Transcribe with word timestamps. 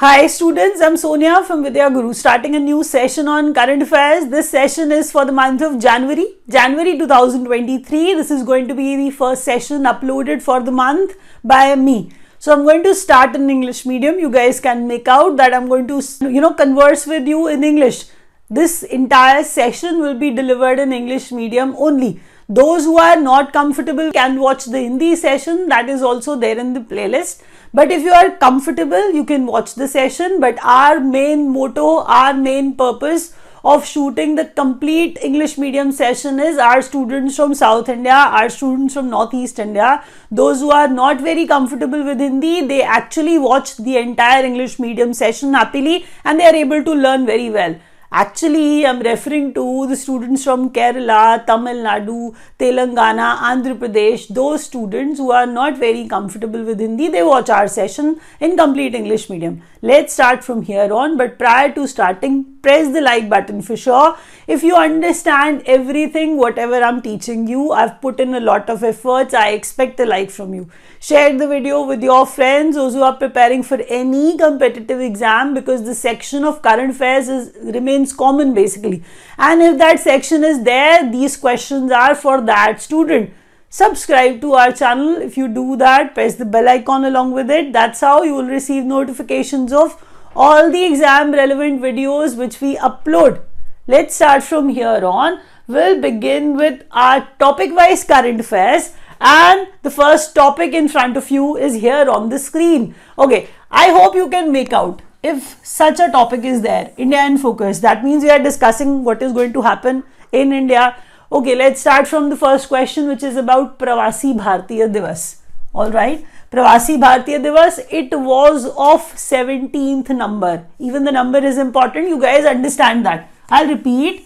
Hi 0.00 0.28
students, 0.28 0.80
I'm 0.80 0.96
Sonia 0.96 1.42
from 1.44 1.62
Vidya 1.62 1.90
Guru 1.90 2.14
starting 2.14 2.54
a 2.56 2.58
new 2.58 2.82
session 2.82 3.28
on 3.28 3.52
current 3.52 3.82
affairs. 3.82 4.28
This 4.28 4.48
session 4.48 4.90
is 4.90 5.12
for 5.12 5.26
the 5.26 5.32
month 5.32 5.60
of 5.60 5.78
January, 5.78 6.26
January 6.48 6.96
2023. 6.96 8.14
This 8.14 8.30
is 8.30 8.42
going 8.42 8.66
to 8.68 8.74
be 8.74 8.96
the 8.96 9.10
first 9.10 9.44
session 9.44 9.82
uploaded 9.82 10.40
for 10.40 10.62
the 10.62 10.70
month 10.70 11.16
by 11.44 11.74
me. 11.74 12.12
So 12.38 12.50
I'm 12.50 12.62
going 12.62 12.82
to 12.84 12.94
start 12.94 13.36
in 13.36 13.50
English 13.50 13.84
medium. 13.84 14.18
You 14.18 14.30
guys 14.30 14.58
can 14.58 14.88
make 14.88 15.06
out 15.06 15.36
that 15.36 15.52
I'm 15.52 15.68
going 15.68 15.86
to, 15.88 16.00
you 16.22 16.40
know, 16.40 16.54
converse 16.54 17.06
with 17.06 17.28
you 17.28 17.46
in 17.48 17.62
English. 17.62 18.06
This 18.48 18.82
entire 18.82 19.44
session 19.44 20.00
will 20.00 20.18
be 20.18 20.30
delivered 20.30 20.78
in 20.78 20.94
English 20.94 21.30
medium 21.30 21.76
only. 21.76 22.22
Those 22.48 22.84
who 22.84 22.98
are 22.98 23.20
not 23.20 23.52
comfortable 23.52 24.10
can 24.10 24.40
watch 24.40 24.64
the 24.64 24.78
Hindi 24.78 25.14
session 25.14 25.68
that 25.68 25.88
is 25.90 26.02
also 26.02 26.34
there 26.36 26.58
in 26.58 26.72
the 26.72 26.80
playlist. 26.80 27.42
But 27.72 27.92
if 27.92 28.02
you 28.02 28.12
are 28.12 28.30
comfortable, 28.30 29.12
you 29.12 29.24
can 29.24 29.46
watch 29.46 29.74
the 29.74 29.86
session. 29.86 30.40
But 30.40 30.58
our 30.62 30.98
main 30.98 31.48
motto, 31.50 32.04
our 32.04 32.34
main 32.34 32.74
purpose 32.74 33.32
of 33.62 33.84
shooting 33.86 34.34
the 34.36 34.46
complete 34.46 35.18
English 35.22 35.58
medium 35.58 35.92
session 35.92 36.40
is 36.40 36.58
our 36.58 36.80
students 36.82 37.36
from 37.36 37.54
South 37.54 37.88
India, 37.88 38.14
our 38.14 38.48
students 38.48 38.94
from 38.94 39.10
Northeast 39.10 39.58
India, 39.58 40.02
those 40.30 40.60
who 40.60 40.70
are 40.70 40.88
not 40.88 41.20
very 41.20 41.46
comfortable 41.46 42.02
with 42.02 42.18
Hindi, 42.18 42.66
they 42.66 42.82
actually 42.82 43.38
watch 43.38 43.76
the 43.76 43.98
entire 43.98 44.44
English 44.44 44.78
medium 44.78 45.12
session 45.12 45.52
happily 45.52 46.06
and 46.24 46.40
they 46.40 46.46
are 46.46 46.54
able 46.54 46.82
to 46.82 46.92
learn 46.92 47.26
very 47.26 47.50
well. 47.50 47.76
Actually, 48.12 48.84
I'm 48.84 48.98
referring 48.98 49.54
to 49.54 49.86
the 49.86 49.94
students 49.94 50.42
from 50.42 50.70
Kerala, 50.70 51.46
Tamil 51.46 51.76
Nadu, 51.76 52.34
Telangana, 52.58 53.36
Andhra 53.36 53.78
Pradesh, 53.78 54.26
those 54.26 54.64
students 54.64 55.20
who 55.20 55.30
are 55.30 55.46
not 55.46 55.78
very 55.78 56.08
comfortable 56.08 56.64
with 56.64 56.80
Hindi, 56.80 57.06
they 57.06 57.22
watch 57.22 57.48
our 57.48 57.68
session 57.68 58.20
in 58.40 58.56
complete 58.56 58.96
English 58.96 59.30
medium. 59.30 59.62
Let's 59.80 60.12
start 60.12 60.42
from 60.42 60.62
here 60.62 60.92
on, 60.92 61.16
but 61.16 61.38
prior 61.38 61.72
to 61.74 61.86
starting, 61.86 62.46
press 62.62 62.92
the 62.92 63.00
like 63.00 63.28
button 63.28 63.62
for 63.62 63.76
sure. 63.76 64.16
If 64.46 64.62
you 64.62 64.76
understand 64.76 65.62
everything, 65.66 66.36
whatever 66.36 66.82
I'm 66.82 67.00
teaching 67.02 67.46
you, 67.46 67.72
I've 67.72 68.00
put 68.00 68.20
in 68.20 68.34
a 68.34 68.40
lot 68.40 68.68
of 68.68 68.82
efforts. 68.82 69.34
I 69.34 69.50
expect 69.50 70.00
a 70.00 70.06
like 70.06 70.30
from 70.30 70.54
you. 70.54 70.68
Share 71.00 71.36
the 71.36 71.48
video 71.48 71.86
with 71.86 72.02
your 72.02 72.26
friends, 72.26 72.76
those 72.76 72.94
who 72.94 73.02
are 73.02 73.16
preparing 73.16 73.62
for 73.62 73.80
any 73.88 74.36
competitive 74.36 75.00
exam 75.00 75.54
because 75.54 75.84
the 75.84 75.94
section 75.94 76.44
of 76.44 76.62
current 76.62 76.90
affairs 76.90 77.28
is 77.28 77.52
remains 77.62 78.12
common 78.12 78.54
basically. 78.54 79.02
And 79.38 79.62
if 79.62 79.78
that 79.78 80.00
section 80.00 80.44
is 80.44 80.62
there, 80.64 81.10
these 81.10 81.36
questions 81.36 81.90
are 81.90 82.14
for 82.14 82.40
that 82.42 82.82
student 82.82 83.32
subscribe 83.72 84.40
to 84.40 84.52
our 84.54 84.72
channel 84.72 85.16
if 85.22 85.36
you 85.36 85.46
do 85.46 85.76
that 85.76 86.12
press 86.12 86.34
the 86.34 86.44
bell 86.44 86.68
icon 86.68 87.04
along 87.04 87.30
with 87.30 87.48
it 87.48 87.72
that's 87.72 88.00
how 88.00 88.20
you 88.24 88.34
will 88.34 88.48
receive 88.48 88.82
notifications 88.84 89.72
of 89.72 89.94
all 90.34 90.70
the 90.70 90.84
exam 90.84 91.32
relevant 91.32 91.80
videos 91.82 92.36
which 92.36 92.60
we 92.60 92.76
upload. 92.76 93.40
Let's 93.86 94.14
start 94.14 94.42
from 94.42 94.68
here 94.68 95.04
on. 95.04 95.40
We'll 95.66 96.00
begin 96.00 96.56
with 96.56 96.84
our 96.90 97.28
topic 97.38 97.70
wise 97.74 98.04
current 98.04 98.40
affairs 98.40 98.92
and 99.20 99.68
the 99.82 99.90
first 99.90 100.34
topic 100.34 100.72
in 100.72 100.88
front 100.88 101.16
of 101.16 101.30
you 101.30 101.56
is 101.56 101.74
here 101.74 102.08
on 102.08 102.28
the 102.28 102.38
screen. 102.38 102.94
Okay, 103.18 103.48
I 103.70 103.90
hope 103.90 104.14
you 104.14 104.28
can 104.28 104.52
make 104.52 104.72
out 104.72 105.02
if 105.22 105.58
such 105.64 106.00
a 106.00 106.10
topic 106.10 106.44
is 106.44 106.62
there, 106.62 106.92
India 106.96 107.24
in 107.24 107.36
focus. 107.36 107.80
That 107.80 108.02
means 108.04 108.22
we 108.22 108.30
are 108.30 108.38
discussing 108.38 109.04
what 109.04 109.22
is 109.22 109.32
going 109.32 109.52
to 109.52 109.62
happen 109.62 110.04
in 110.32 110.52
India. 110.52 110.96
Okay, 111.30 111.54
let's 111.54 111.80
start 111.80 112.08
from 112.08 112.30
the 112.30 112.36
first 112.36 112.68
question 112.68 113.06
which 113.08 113.22
is 113.22 113.36
about 113.36 113.78
Pravasi 113.78 114.36
Bharatiya 114.36 114.92
Divas. 114.92 115.36
All 115.74 115.90
right. 115.90 116.24
Pravasi 116.52 116.96
Bharatiya 116.96 117.38
Divas 117.38 117.78
it 117.92 118.14
was 118.14 118.66
of 118.66 119.16
seventeenth 119.16 120.10
number 120.10 120.58
even 120.80 121.04
the 121.04 121.08
number 121.14 121.44
is 121.46 121.60
important 121.60 122.08
you 122.08 122.16
guys 122.16 122.46
understand 122.46 123.04
that 123.04 123.26
I 123.52 123.66
repeat 123.66 124.22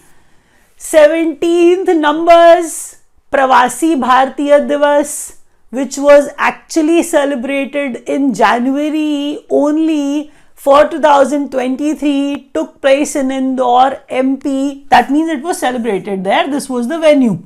seventeenth 0.81 1.91
number 1.97 2.63
Pravasi 3.33 3.95
Bharatiya 3.97 4.59
Divas 4.61 5.13
which 5.73 5.99
was 5.99 6.29
actually 6.49 7.03
celebrated 7.03 7.97
in 8.09 8.33
January 8.33 9.47
only 9.53 10.31
for 10.63 10.87
two 10.89 10.99
thousand 10.99 11.51
twenty 11.51 11.95
three 11.95 12.35
took 12.55 12.75
place 12.83 13.17
in 13.17 13.33
Indore 13.33 13.97
M 14.13 14.35
P 14.37 14.71
that 14.91 15.11
means 15.11 15.33
it 15.33 15.45
was 15.45 15.57
celebrated 15.59 16.23
there 16.25 16.47
this 16.47 16.71
was 16.71 16.89
the 16.89 17.01
venue 17.05 17.39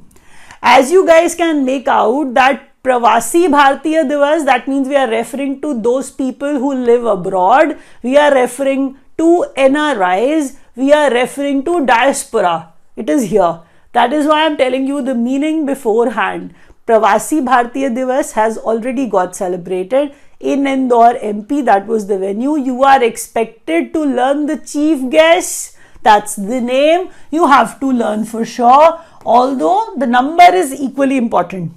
as 0.69 0.93
you 0.93 1.03
guys 1.05 1.37
can 1.37 1.65
make 1.65 1.89
out 1.89 2.27
that 2.35 2.67
Pravasi 2.83 3.49
Bharatiya 3.49 4.09
Divas, 4.09 4.45
that 4.45 4.69
means 4.69 4.87
we 4.89 4.95
are 4.95 5.11
referring 5.11 5.61
to 5.61 5.81
those 5.81 6.11
people 6.13 6.59
who 6.61 6.75
live 6.75 7.05
abroad. 7.05 7.77
We 8.03 8.17
are 8.17 8.33
referring 8.33 8.97
to 9.19 9.47
NRIs. 9.57 10.57
We 10.77 10.93
are 10.93 11.11
referring 11.11 11.65
to 11.65 11.85
diaspora. 11.85 12.73
It 12.95 13.11
is 13.11 13.25
here. 13.31 13.61
That 13.93 14.13
is 14.13 14.27
why 14.27 14.43
I 14.43 14.47
am 14.47 14.57
telling 14.57 14.87
you 14.87 15.03
the 15.03 15.15
meaning 15.15 15.67
beforehand. 15.67 16.55
Pravasi 16.87 17.45
Bharatiya 17.45 17.91
Divas 17.97 18.33
has 18.33 18.57
already 18.57 19.09
got 19.09 19.35
celebrated 19.35 20.13
in 20.39 20.67
Indore 20.67 21.15
MP. 21.15 21.65
That 21.65 21.87
was 21.87 22.07
the 22.07 22.19
venue. 22.19 22.57
You 22.57 22.85
are 22.85 23.03
expected 23.03 23.93
to 23.93 24.05
learn 24.05 24.47
the 24.47 24.57
chief 24.57 25.11
guest. 25.11 25.77
That's 26.05 26.37
the 26.37 26.61
name. 26.61 27.11
You 27.33 27.49
have 27.49 27.81
to 27.81 27.91
learn 27.91 28.25
for 28.25 28.45
sure. 28.45 29.01
Although 29.27 29.95
the 29.97 30.07
number 30.07 30.55
is 30.55 30.81
equally 30.81 31.17
important. 31.17 31.73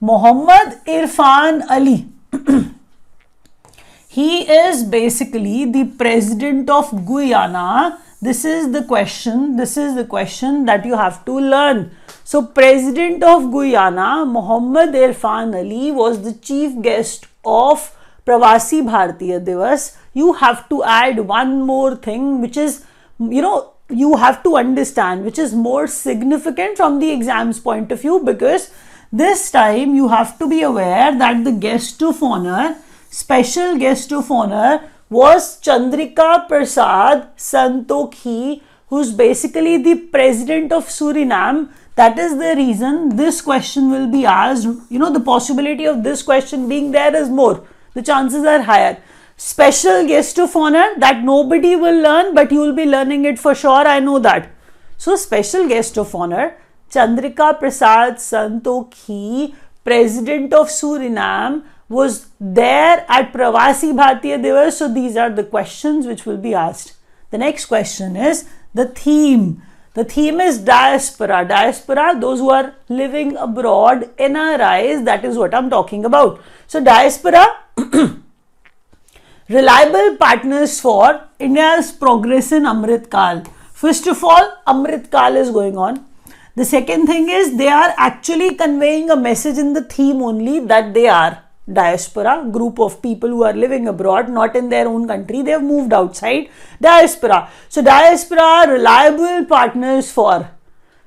Muhammad 0.00 0.78
Irfan 0.86 1.68
Ali. 1.68 2.06
he 4.08 4.42
is 4.48 4.84
basically 4.84 5.64
the 5.64 5.86
president 5.98 6.70
of 6.70 7.04
Guyana. 7.04 7.98
This 8.22 8.44
is 8.44 8.70
the 8.70 8.84
question. 8.84 9.56
This 9.56 9.76
is 9.76 9.96
the 9.96 10.04
question 10.04 10.66
that 10.66 10.84
you 10.84 10.96
have 10.96 11.24
to 11.24 11.32
learn. 11.40 11.90
So, 12.22 12.46
president 12.46 13.24
of 13.24 13.50
Guyana, 13.50 14.24
Muhammad 14.24 14.90
Irfan 14.90 15.56
Ali, 15.56 15.90
was 15.90 16.22
the 16.22 16.32
chief 16.32 16.80
guest 16.80 17.26
of 17.44 17.92
Pravasi 18.24 18.82
Bharatiya 18.84 19.44
Divas. 19.44 19.96
You 20.14 20.34
have 20.34 20.68
to 20.68 20.84
add 20.84 21.18
one 21.20 21.62
more 21.62 21.96
thing, 21.96 22.40
which 22.40 22.56
is, 22.56 22.84
you 23.18 23.42
know, 23.42 23.72
you 23.90 24.16
have 24.16 24.44
to 24.44 24.56
understand, 24.56 25.24
which 25.24 25.38
is 25.38 25.54
more 25.54 25.88
significant 25.88 26.76
from 26.76 27.00
the 27.00 27.10
exams 27.10 27.58
point 27.58 27.90
of 27.90 28.00
view 28.00 28.20
because 28.24 28.70
this 29.10 29.50
time 29.50 29.94
you 29.94 30.08
have 30.08 30.38
to 30.38 30.48
be 30.48 30.62
aware 30.62 31.16
that 31.18 31.44
the 31.44 31.52
guest 31.52 32.02
of 32.02 32.22
honor, 32.22 32.76
special 33.10 33.78
guest 33.78 34.12
of 34.12 34.30
honor 34.30 34.90
was 35.08 35.60
Chandrika 35.62 36.46
Prasad 36.46 37.34
Santokhi, 37.36 38.60
who's 38.88 39.12
basically 39.12 39.82
the 39.82 39.94
president 39.96 40.72
of 40.72 40.86
Suriname. 40.86 41.70
That 41.94 42.18
is 42.18 42.38
the 42.38 42.54
reason 42.56 43.16
this 43.16 43.40
question 43.40 43.90
will 43.90 44.06
be 44.06 44.26
asked. 44.26 44.68
You 44.90 44.98
know, 44.98 45.10
the 45.10 45.20
possibility 45.20 45.86
of 45.86 46.02
this 46.04 46.22
question 46.22 46.68
being 46.68 46.90
there 46.90 47.14
is 47.16 47.28
more. 47.28 47.66
The 47.94 48.02
chances 48.02 48.44
are 48.44 48.62
higher. 48.62 49.02
Special 49.36 50.06
guest 50.06 50.38
of 50.38 50.54
honor 50.54 50.94
that 50.98 51.24
nobody 51.24 51.76
will 51.76 52.02
learn, 52.02 52.34
but 52.34 52.52
you 52.52 52.60
will 52.60 52.74
be 52.74 52.84
learning 52.84 53.24
it 53.24 53.38
for 53.38 53.54
sure. 53.54 53.86
I 53.88 54.00
know 54.00 54.18
that. 54.18 54.50
So, 54.98 55.16
special 55.16 55.66
guest 55.68 55.96
of 55.96 56.14
honor 56.14 56.56
Chandrika 56.90 57.58
Prasad 57.58 58.16
Santokhi, 58.16 59.54
president 59.84 60.52
of 60.52 60.68
Suriname, 60.68 61.62
was 61.88 62.28
there 62.38 63.04
at 63.08 63.32
Pravasi 63.32 63.92
Bharatiya 63.94 64.42
Divas. 64.42 64.72
So 64.72 64.92
these 64.92 65.16
are 65.16 65.30
the 65.30 65.44
questions 65.44 66.06
which 66.06 66.26
will 66.26 66.36
be 66.36 66.54
asked. 66.54 66.94
The 67.30 67.38
next 67.38 67.66
question 67.66 68.16
is 68.16 68.48
the 68.74 68.86
theme. 68.86 69.62
The 69.94 70.04
theme 70.04 70.40
is 70.40 70.58
diaspora. 70.58 71.44
Diaspora, 71.48 72.18
those 72.20 72.38
who 72.38 72.50
are 72.50 72.74
living 72.88 73.36
abroad, 73.36 74.10
NRIs, 74.16 75.04
that 75.04 75.24
is 75.24 75.36
what 75.36 75.54
I'm 75.54 75.68
talking 75.68 76.04
about. 76.04 76.40
So, 76.66 76.82
diaspora, 76.82 77.44
reliable 79.48 80.16
partners 80.16 80.80
for 80.80 81.22
India's 81.38 81.90
progress 81.90 82.52
in 82.52 82.62
Amrit 82.62 83.10
Kal. 83.10 83.42
First 83.72 84.06
of 84.06 84.22
all, 84.22 84.52
Amrit 84.66 85.10
Kal 85.10 85.36
is 85.36 85.50
going 85.50 85.76
on. 85.76 86.04
The 86.58 86.64
second 86.64 87.06
thing 87.06 87.28
is 87.28 87.56
they 87.56 87.68
are 87.68 87.94
actually 87.96 88.56
conveying 88.56 89.10
a 89.10 89.16
message 89.16 89.58
in 89.58 89.74
the 89.74 89.82
theme 89.84 90.20
only 90.20 90.58
that 90.70 90.92
they 90.92 91.06
are 91.06 91.38
diaspora, 91.72 92.48
group 92.50 92.80
of 92.80 93.00
people 93.00 93.28
who 93.28 93.44
are 93.44 93.52
living 93.52 93.86
abroad, 93.86 94.28
not 94.28 94.56
in 94.56 94.68
their 94.68 94.88
own 94.88 95.06
country, 95.06 95.42
they 95.42 95.52
have 95.52 95.62
moved 95.62 95.92
outside. 95.92 96.48
Diaspora. 96.80 97.48
So, 97.68 97.80
diaspora, 97.80 98.66
reliable 98.68 99.44
partners 99.44 100.10
for 100.10 100.50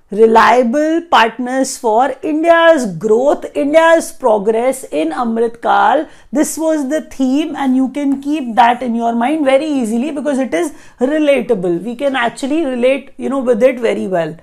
reliable 0.10 1.02
partners 1.10 1.78
for 1.78 2.14
India's 2.22 2.86
growth, 2.96 3.46
India's 3.54 4.14
progress 4.14 4.86
in 4.86 5.10
Amrit 5.10 5.62
Kal. 5.62 6.08
This 6.32 6.58
was 6.58 6.88
the 6.90 7.02
theme, 7.02 7.58
and 7.58 7.76
you 7.76 7.90
can 7.90 8.22
keep 8.22 8.56
that 8.56 8.82
in 8.82 8.96
your 8.96 9.14
mind 9.16 9.44
very 9.44 9.66
easily 9.66 10.12
because 10.12 10.40
it 10.40 10.54
is 10.54 10.72
relatable. 11.02 11.82
We 11.82 11.96
can 11.98 12.16
actually 12.16 12.66
relate, 12.66 13.14
you 13.18 13.28
know, 13.28 13.40
with 13.40 13.62
it 13.64 13.80
very 13.80 14.08
well. 14.08 14.38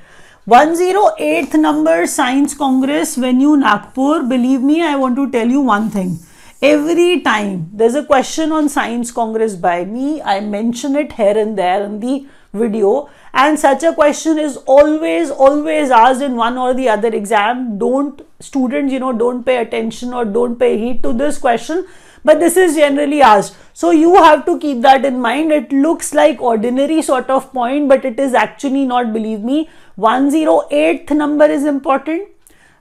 108th 0.48 1.60
number 1.60 2.06
Science 2.06 2.54
Congress 2.54 3.16
venue 3.16 3.54
Nagpur. 3.54 4.22
Believe 4.22 4.62
me, 4.62 4.80
I 4.82 4.96
want 4.96 5.14
to 5.16 5.30
tell 5.30 5.46
you 5.46 5.60
one 5.60 5.90
thing. 5.90 6.20
Every 6.62 7.20
time 7.20 7.68
there's 7.70 7.94
a 7.94 8.02
question 8.02 8.50
on 8.50 8.70
Science 8.70 9.10
Congress 9.10 9.56
by 9.56 9.84
me, 9.84 10.22
I 10.22 10.40
mention 10.40 10.96
it 10.96 11.12
here 11.12 11.36
and 11.36 11.58
there 11.58 11.84
in 11.84 12.00
the 12.00 12.26
video. 12.54 13.10
And 13.34 13.58
such 13.58 13.82
a 13.82 13.92
question 13.92 14.38
is 14.38 14.56
always 14.56 15.30
always 15.30 15.90
asked 15.90 16.22
in 16.22 16.36
one 16.36 16.56
or 16.56 16.72
the 16.72 16.88
other 16.88 17.14
exam. 17.14 17.76
Don't 17.78 18.22
students 18.40 18.90
you 18.90 19.00
know 19.00 19.12
don't 19.12 19.44
pay 19.44 19.58
attention 19.58 20.14
or 20.14 20.24
don't 20.24 20.58
pay 20.58 20.78
heed 20.78 21.02
to 21.02 21.12
this 21.12 21.36
question. 21.36 21.86
But 22.24 22.40
this 22.40 22.56
is 22.56 22.74
generally 22.74 23.20
asked. 23.22 23.54
So 23.74 23.90
you 23.90 24.14
have 24.14 24.46
to 24.46 24.58
keep 24.58 24.80
that 24.80 25.04
in 25.04 25.20
mind. 25.20 25.52
It 25.52 25.72
looks 25.72 26.14
like 26.14 26.40
ordinary 26.40 27.02
sort 27.02 27.28
of 27.28 27.52
point 27.52 27.88
but 27.88 28.06
it 28.06 28.18
is 28.18 28.32
actually 28.32 28.86
not 28.86 29.12
believe 29.12 29.40
me 29.40 29.68
108th 29.98 31.10
number 31.16 31.46
is 31.58 31.64
important 31.64 32.28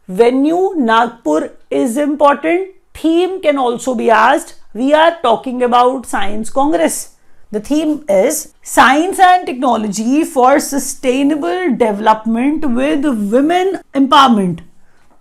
venue 0.07 0.63
nagpur 0.77 1.51
is 1.69 1.97
important 1.97 2.71
theme 2.93 3.41
can 3.41 3.57
also 3.57 3.95
be 3.95 4.09
asked 4.09 4.55
we 4.73 4.93
are 4.93 5.13
talking 5.21 5.63
about 5.63 6.05
science 6.05 6.49
congress 6.49 7.17
the 7.49 7.61
theme 7.61 8.03
is 8.09 8.53
Science 8.61 9.19
and 9.19 9.45
Technology 9.45 10.25
for 10.25 10.59
Sustainable 10.59 11.77
Development 11.77 12.65
with 12.75 13.05
Women 13.05 13.79
Empowerment. 13.93 14.63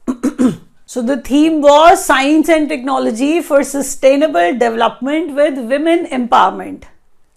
so, 0.87 1.03
the 1.03 1.19
theme 1.19 1.63
was 1.63 2.05
Science 2.05 2.49
and 2.49 2.69
Technology 2.69 3.41
for 3.41 3.63
Sustainable 3.63 4.59
Development 4.59 5.37
with 5.37 5.57
Women 5.71 6.07
Empowerment. 6.07 6.83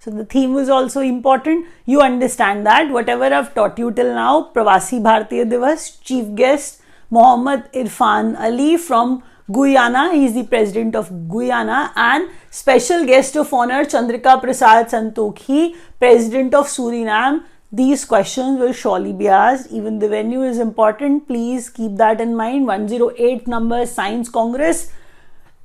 So, 0.01 0.12
the 0.12 0.24
theme 0.24 0.54
was 0.54 0.69
also 0.69 1.01
important. 1.01 1.68
You 1.86 2.00
understand 2.01 2.66
that. 2.66 2.90
Whatever 2.90 3.25
I've 3.25 3.54
taught 3.54 3.78
you 3.78 3.92
till 3.92 4.13
now, 4.13 4.50
Pravasi 4.56 5.01
Bharatiya 5.01 5.50
Divas, 5.51 6.01
chief 6.01 6.34
guest 6.36 6.81
Mohammad 7.10 7.69
Irfan 7.74 8.40
Ali 8.40 8.78
from 8.78 9.22
Guyana. 9.51 10.13
He 10.13 10.25
is 10.25 10.36
the 10.36 10.44
president 10.44 10.96
of 10.96 11.10
Guyana 11.28 11.92
and 11.98 12.30
special 12.50 13.06
guest 13.06 13.36
of 13.36 13.54
honor 13.54 13.84
Chandrika 13.84 14.42
Prasad 14.42 14.88
Santokhi, 14.88 15.75
president 16.00 16.54
of 16.54 16.68
Suriname. 16.68 17.44
These 17.72 18.06
questions 18.06 18.57
will 18.57 18.72
surely 18.72 19.12
be 19.12 19.28
asked. 19.28 19.69
Even 19.69 20.00
the 20.00 20.07
venue 20.07 20.44
is 20.44 20.60
important. 20.60 21.28
Please 21.28 21.69
keep 21.69 21.98
that 21.98 22.22
in 22.22 22.36
mind. 22.36 22.68
108 22.68 23.48
number 23.48 23.86
Science 23.86 24.30
Congress 24.30 24.92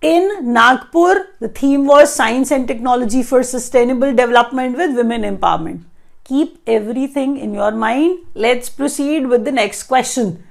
in 0.04 0.52
Nagpur. 0.52 1.28
The 1.40 1.48
theme 1.48 1.86
was 1.86 2.14
Science 2.14 2.50
and 2.50 2.68
Technology 2.68 3.22
for 3.22 3.42
Sustainable 3.42 4.14
Development 4.14 4.76
with 4.76 4.94
Women 4.94 5.22
Empowerment. 5.22 5.84
Keep 6.24 6.58
everything 6.66 7.38
in 7.38 7.54
your 7.54 7.70
mind. 7.70 8.18
Let's 8.34 8.68
proceed 8.68 9.26
with 9.26 9.46
the 9.46 9.52
next 9.52 9.84
question. 9.84 10.44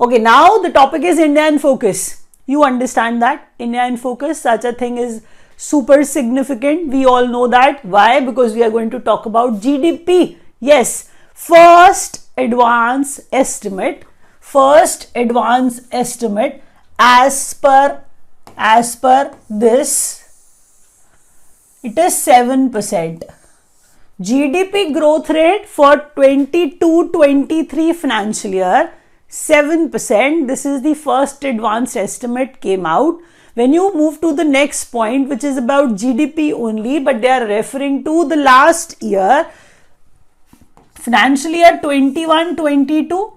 Okay, 0.00 0.18
now 0.18 0.58
the 0.58 0.72
topic 0.72 1.02
is 1.02 1.20
India 1.20 1.46
in 1.46 1.60
focus. 1.60 2.24
You 2.46 2.64
understand 2.64 3.22
that 3.22 3.48
India 3.60 3.86
in 3.86 3.96
focus, 3.96 4.40
such 4.40 4.64
a 4.64 4.72
thing 4.72 4.98
is 4.98 5.22
super 5.56 6.02
significant. 6.02 6.88
We 6.88 7.04
all 7.06 7.28
know 7.28 7.46
that. 7.46 7.84
Why? 7.84 8.18
Because 8.20 8.54
we 8.54 8.64
are 8.64 8.70
going 8.70 8.90
to 8.90 9.00
talk 9.00 9.26
about 9.26 9.60
GDP. 9.60 10.36
Yes, 10.58 11.10
first 11.32 12.28
advance 12.36 13.20
estimate, 13.30 14.04
first 14.40 15.10
advance 15.14 15.80
estimate 15.92 16.62
as 16.98 17.54
per 17.54 18.02
as 18.56 18.96
per 18.96 19.34
this 19.48 20.22
it 21.82 21.96
is 21.98 22.14
7%. 22.14 23.22
GDP 24.20 24.92
growth 24.94 25.28
rate 25.30 25.68
for 25.68 25.98
22 26.16 27.10
23 27.12 27.92
financial 27.92 28.50
year 28.50 28.92
7%. 29.28 30.46
This 30.46 30.64
is 30.64 30.82
the 30.82 30.94
first 30.94 31.44
advanced 31.44 31.96
estimate 31.96 32.60
came 32.60 32.86
out. 32.86 33.20
When 33.54 33.72
you 33.72 33.94
move 33.94 34.20
to 34.22 34.34
the 34.34 34.44
next 34.44 34.86
point, 34.86 35.28
which 35.28 35.44
is 35.44 35.58
about 35.58 35.90
GDP 35.90 36.52
only, 36.52 36.98
but 36.98 37.20
they 37.20 37.28
are 37.28 37.46
referring 37.46 38.04
to 38.04 38.28
the 38.28 38.36
last 38.36 39.02
year, 39.02 39.46
financial 40.94 41.52
year 41.52 41.78
21 41.82 42.56
22. 42.56 43.32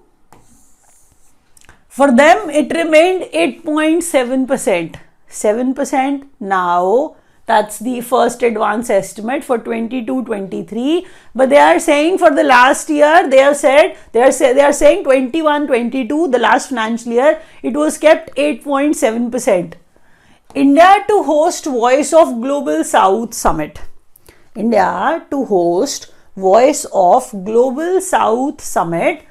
For 1.89 2.11
them, 2.11 2.49
it 2.49 2.73
remained 2.73 3.23
8.7%. 3.33 4.95
7% 5.29 6.27
now 6.39 7.15
that's 7.49 7.79
the 7.79 7.99
first 8.01 8.43
advance 8.43 8.91
estimate 8.91 9.43
for 9.43 9.57
22-23. 9.57 11.07
But 11.33 11.49
they 11.49 11.57
are 11.57 11.79
saying 11.79 12.19
for 12.19 12.29
the 12.29 12.43
last 12.43 12.89
year, 12.89 13.27
they 13.27 13.39
have 13.39 13.57
said 13.57 13.97
they 14.11 14.21
are 14.21 14.31
say, 14.31 14.53
they 14.53 14.61
are 14.61 14.71
saying 14.71 15.03
21-22, 15.03 16.31
the 16.31 16.37
last 16.37 16.69
financial 16.69 17.11
year, 17.11 17.41
it 17.63 17.73
was 17.73 17.97
kept 17.97 18.35
8.7 18.35 19.31
percent. 19.31 19.77
India 20.53 21.03
to 21.07 21.23
host 21.23 21.65
Voice 21.65 22.13
of 22.13 22.39
Global 22.39 22.83
South 22.83 23.33
Summit. 23.33 23.81
India 24.55 25.25
to 25.31 25.45
host 25.45 26.13
Voice 26.35 26.85
of 26.93 27.31
Global 27.45 27.99
South 27.99 28.61
Summit 28.61 29.25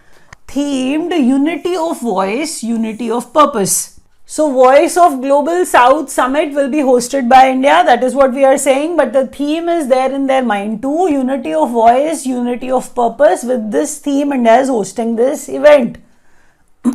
themed 0.49 1.17
Unity 1.17 1.77
of 1.77 2.01
Voice, 2.01 2.65
Unity 2.65 3.13
of 3.13 3.33
Purpose. 3.33 3.98
So, 4.31 4.53
Voice 4.53 4.99
of 4.99 5.23
Global 5.23 5.65
South 5.65 6.11
Summit 6.11 6.53
will 6.53 6.69
be 6.69 6.81
hosted 6.81 7.31
by 7.31 7.49
India. 7.49 7.83
That 7.83 8.05
is 8.05 8.15
what 8.15 8.35
we 8.35 8.45
are 8.45 8.59
saying. 8.59 8.95
But 8.95 9.15
the 9.15 9.27
theme 9.27 9.71
is 9.71 9.89
there 9.89 10.13
in 10.13 10.27
their 10.27 10.43
mind 10.43 10.83
too 10.83 11.09
unity 11.11 11.55
of 11.55 11.71
voice, 11.71 12.27
unity 12.27 12.71
of 12.71 12.95
purpose. 12.95 13.43
With 13.43 13.71
this 13.71 13.97
theme, 14.01 14.35
India 14.35 14.61
is 14.61 14.69
hosting 14.69 15.17
this 15.17 15.49
event. 15.49 15.97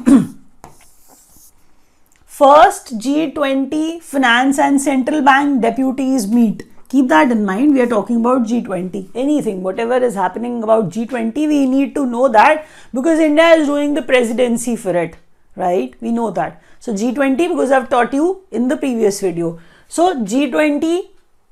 First 2.27 3.00
G20 3.00 4.03
finance 4.03 4.59
and 4.59 4.80
central 4.80 5.24
bank 5.24 5.63
deputies 5.63 6.27
meet. 6.27 6.62
Keep 6.89 7.07
that 7.07 7.31
in 7.31 7.44
mind. 7.44 7.74
We 7.74 7.81
are 7.81 7.88
talking 7.88 8.18
about 8.18 8.44
G20. 8.44 9.09
Anything, 9.15 9.63
whatever 9.63 9.97
is 9.97 10.13
happening 10.13 10.62
about 10.62 10.91
G20, 10.91 11.35
we 11.47 11.65
need 11.65 11.95
to 11.95 12.06
know 12.06 12.27
that 12.27 12.68
because 12.94 13.18
India 13.18 13.56
is 13.56 13.65
doing 13.65 13.95
the 13.95 14.03
presidency 14.03 14.75
for 14.75 14.95
it, 14.95 15.15
right? 15.56 15.96
We 16.02 16.12
know 16.12 16.32
that. 16.32 16.62
So 16.80 16.94
G20 16.94 17.38
because 17.50 17.72
I've 17.72 17.90
taught 17.90 18.14
you 18.14 18.44
in 18.52 18.68
the 18.68 18.78
previous 18.78 19.22
video. 19.22 19.60
So 19.88 20.16
G20 20.16 21.10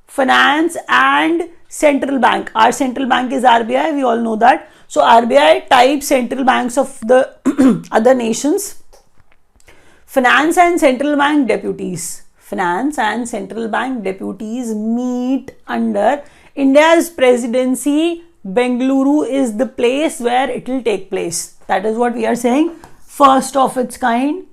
finance 0.07 0.77
and 0.89 1.49
central 1.69 2.19
bank. 2.19 2.51
Our 2.53 2.71
central 2.71 3.07
bank 3.07 3.31
is 3.31 3.43
RBI. 3.43 3.95
We 3.95 4.03
all 4.03 4.17
know 4.17 4.35
that. 4.35 4.69
So 4.87 5.01
RBI 5.01 5.69
type 5.69 6.03
central 6.03 6.43
banks 6.43 6.77
of 6.77 6.99
the 7.01 7.19
other 7.91 8.13
nations. 8.13 8.83
Finance 10.05 10.57
and 10.57 10.79
central 10.79 11.15
bank 11.15 11.47
deputies. 11.47 12.23
Finance 12.35 12.97
and 12.97 13.29
central 13.29 13.69
bank 13.69 14.03
deputies 14.03 14.75
meet 14.75 15.51
under 15.67 16.21
India's 16.55 17.09
presidency. 17.09 18.23
Bengaluru 18.45 19.25
is 19.25 19.55
the 19.55 19.67
place 19.67 20.19
where 20.19 20.49
it 20.49 20.67
will 20.67 20.83
take 20.83 21.09
place. 21.09 21.55
That 21.67 21.85
is 21.85 21.95
what 21.95 22.13
we 22.13 22.25
are 22.25 22.35
saying. 22.35 22.75
First 23.17 23.57
of 23.57 23.77
its 23.77 23.97
kind 23.97 24.45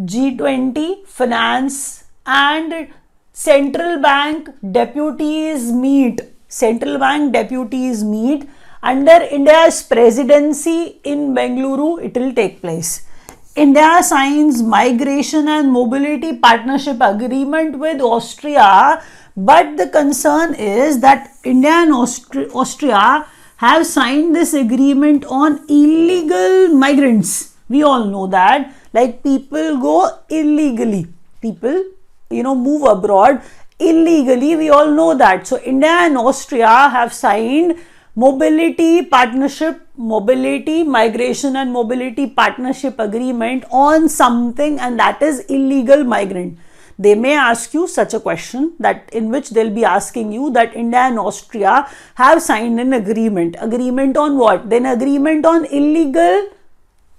G20 0.00 1.06
finance 1.06 2.04
and 2.26 2.88
central 3.32 4.00
bank 4.00 4.48
deputies 4.72 5.70
meet. 5.70 6.20
Central 6.48 6.98
bank 6.98 7.32
deputies 7.32 8.02
meet 8.02 8.48
under 8.82 9.12
India's 9.38 9.82
presidency 9.84 11.00
in 11.04 11.32
Bengaluru. 11.32 12.02
It 12.02 12.14
will 12.16 12.32
take 12.34 12.60
place. 12.60 13.06
India 13.54 14.02
signs 14.02 14.62
migration 14.62 15.46
and 15.46 15.70
mobility 15.70 16.36
partnership 16.36 16.96
agreement 17.00 17.78
with 17.78 18.00
Austria, 18.00 19.02
but 19.36 19.76
the 19.76 19.88
concern 19.88 20.54
is 20.54 21.00
that 21.00 21.30
India 21.44 21.70
and 21.70 21.92
Austri- 21.92 22.52
Austria 22.52 23.26
have 23.58 23.86
signed 23.86 24.34
this 24.34 24.54
agreement 24.54 25.24
on 25.26 25.64
illegal 25.68 26.68
migrants. 26.68 27.51
We 27.74 27.82
all 27.82 28.04
know 28.04 28.26
that 28.36 28.72
like 28.92 29.22
people 29.22 29.80
go 29.88 29.96
illegally. 30.28 31.06
People 31.40 31.84
you 32.30 32.42
know 32.42 32.54
move 32.54 32.84
abroad 32.96 33.40
illegally. 33.78 34.56
We 34.56 34.68
all 34.70 34.90
know 35.00 35.14
that. 35.24 35.46
So 35.46 35.58
india 35.74 35.96
and 36.08 36.18
austria 36.18 36.74
have 36.98 37.12
signed 37.22 37.78
mobility 38.14 39.04
partnership 39.12 39.78
mobility 39.96 40.82
migration 40.96 41.56
and 41.56 41.72
mobility 41.72 42.26
partnership 42.26 42.98
agreement 42.98 43.64
on 43.70 44.08
something 44.08 44.78
and 44.78 44.98
that 44.98 45.22
is 45.22 45.40
illegal 45.48 46.04
migrant. 46.04 46.58
They 46.98 47.14
may 47.14 47.34
ask 47.34 47.72
you 47.74 47.86
such 47.88 48.12
a 48.14 48.20
question 48.20 48.74
that 48.78 49.08
in 49.12 49.30
which 49.30 49.50
they'll 49.50 49.74
be 49.74 49.84
asking 49.84 50.32
you 50.32 50.50
that 50.52 50.76
india 50.76 51.00
and 51.00 51.18
austria 51.18 51.88
have 52.14 52.42
signed 52.42 52.80
an 52.80 52.92
agreement. 52.92 53.56
Agreement 53.60 54.16
on 54.16 54.36
what? 54.38 54.68
Then 54.68 54.86
agreement 54.86 55.46
on 55.46 55.64
illegal 55.64 56.48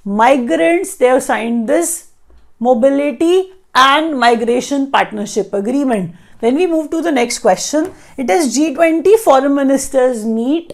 migrants 0.06 0.96
they 0.98 1.08
have 1.08 1.24
signed 1.24 1.68
this 1.68 2.12
mobility 2.60 3.52
and 3.76 4.20
migration 4.20 4.92
partnership 4.92 5.54
agreement 5.54 6.14
when 6.40 6.56
we 6.56 6.68
move 6.68 6.90
to 6.92 7.02
the 7.02 7.12
next 7.12 7.40
question 7.40 7.92
it 8.18 8.30
is 8.30 8.56
g20 8.58 9.16
foreign 9.20 9.56
ministers 9.56 10.26
meet 10.26 10.74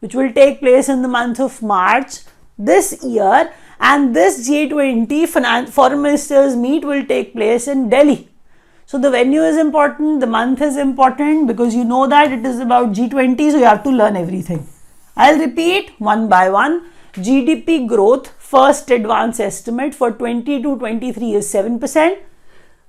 which 0.00 0.14
will 0.14 0.32
take 0.32 0.60
place 0.60 0.88
in 0.88 1.02
the 1.02 1.08
month 1.08 1.38
of 1.38 1.62
march 1.62 2.20
this 2.58 3.02
year 3.04 3.52
and 3.80 4.14
this 4.14 4.48
g20 4.48 5.68
foreign 5.70 6.02
ministers 6.02 6.56
meet 6.56 6.84
will 6.84 7.04
take 7.06 7.32
place 7.32 7.68
in 7.68 7.88
delhi 7.88 8.28
So 8.86 8.98
the 8.98 9.10
venue 9.10 9.42
is 9.42 9.56
important, 9.56 10.20
the 10.20 10.26
month 10.26 10.60
is 10.60 10.76
important 10.76 11.46
because 11.46 11.74
you 11.74 11.84
know 11.84 12.06
that 12.06 12.32
it 12.32 12.44
is 12.44 12.58
about 12.60 12.92
G20, 12.92 13.50
so 13.52 13.58
you 13.58 13.64
have 13.64 13.82
to 13.84 13.90
learn 13.90 14.16
everything. 14.16 14.66
I'll 15.16 15.38
repeat 15.38 15.92
one 15.98 16.28
by 16.28 16.50
one. 16.50 16.90
GDP 17.14 17.86
growth, 17.86 18.28
first 18.38 18.90
advance 18.90 19.38
estimate 19.38 19.94
for 19.94 20.10
22 20.10 20.78
23 20.78 21.34
is 21.34 21.52
7%. 21.52 22.18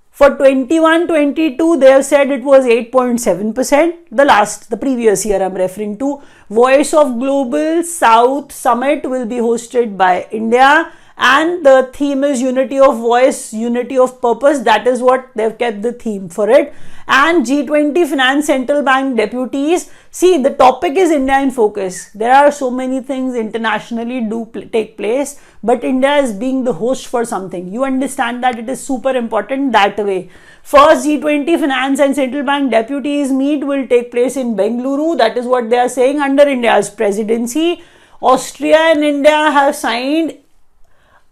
For 0.10 0.30
21 0.36 1.08
22, 1.08 1.78
they 1.78 1.92
have 1.92 2.06
said 2.06 2.32
it 2.32 2.44
was 2.44 2.66
8.7%. 2.66 3.94
The 4.10 4.26
last, 4.26 4.70
the 4.70 4.78
previous 4.78 5.26
year 5.26 5.44
I'm 5.44 5.54
referring 5.54 5.98
to. 6.00 6.22
Voice 6.50 6.94
of 6.94 7.20
Global 7.20 7.84
South 7.84 8.52
Summit 8.52 9.04
will 9.04 9.26
be 9.26 9.36
hosted 9.36 9.96
by 9.96 10.28
India 10.32 10.92
and 11.18 11.66
the 11.66 11.90
theme 11.94 12.24
is 12.26 12.42
unity 12.42 12.78
of 12.78 12.98
voice 12.98 13.54
unity 13.54 13.98
of 13.98 14.22
purpose. 14.22 14.60
That 14.60 14.86
is 14.86 15.02
what 15.02 15.30
they've 15.34 15.58
kept 15.58 15.82
the 15.82 15.94
theme 15.94 16.28
for 16.28 16.50
it. 16.50 16.74
And 17.08 17.46
g20 17.46 18.06
finance 18.08 18.48
central 18.48 18.82
bank 18.82 19.16
deputies. 19.16 19.90
See 20.12 20.42
the 20.42 20.50
topic 20.50 20.98
is 20.98 21.12
india 21.12 21.40
in 21.40 21.52
focus. 21.52 22.10
There 22.10 22.34
are 22.34 22.52
so 22.52 22.70
many 22.70 23.00
things 23.00 23.36
internationally 23.36 24.22
do 24.22 24.46
pl- 24.46 24.68
take 24.74 24.98
place 24.98 25.40
but 25.64 25.84
india 25.84 26.18
is 26.18 26.34
being 26.34 26.64
the 26.66 26.74
host 26.74 27.08
for 27.08 27.24
something. 27.24 27.72
You 27.72 27.86
understand 27.86 28.44
that 28.44 28.60
it 28.60 28.68
is 28.68 28.86
super 28.86 29.16
important 29.16 29.72
that 29.72 29.98
way. 29.98 30.30
First 30.64 31.06
g20 31.06 31.60
finance 31.60 32.00
and 32.00 32.16
central 32.16 32.44
bank 32.44 32.72
deputies 32.72 33.32
meet 33.32 33.64
will 33.64 33.88
take 33.88 34.12
place 34.12 34.36
in 34.36 34.56
bengaluru. 34.56 35.18
That 35.18 35.38
is 35.38 35.46
what 35.46 35.70
they 35.70 35.78
are 35.78 35.90
saying 35.90 36.20
under 36.20 36.48
india's 36.48 36.90
presidency. 36.90 37.84
Austria 38.22 38.78
and 38.78 39.04
india 39.04 39.52
have 39.52 39.76
signed 39.76 40.40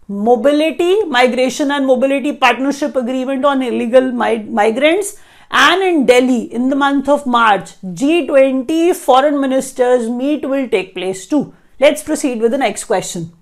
mobility, 0.08 1.04
migration 1.04 1.70
and 1.70 1.86
mobility 1.86 2.32
partnership 2.32 2.96
agreement 2.96 3.44
on 3.44 3.62
illegal 3.62 4.12
mi- 4.12 4.44
migrants. 4.44 5.16
And 5.50 5.82
in 5.82 6.06
Delhi, 6.06 6.52
in 6.52 6.68
the 6.68 6.76
month 6.76 7.08
of 7.08 7.26
March, 7.26 7.80
G20 7.82 8.94
foreign 8.94 9.40
ministers 9.40 10.08
meet 10.08 10.48
will 10.48 10.68
take 10.68 10.94
place 10.94 11.26
too. 11.26 11.54
Let's 11.78 12.02
proceed 12.02 12.40
with 12.40 12.50
the 12.52 12.58
next 12.58 12.84
question. 12.84 13.32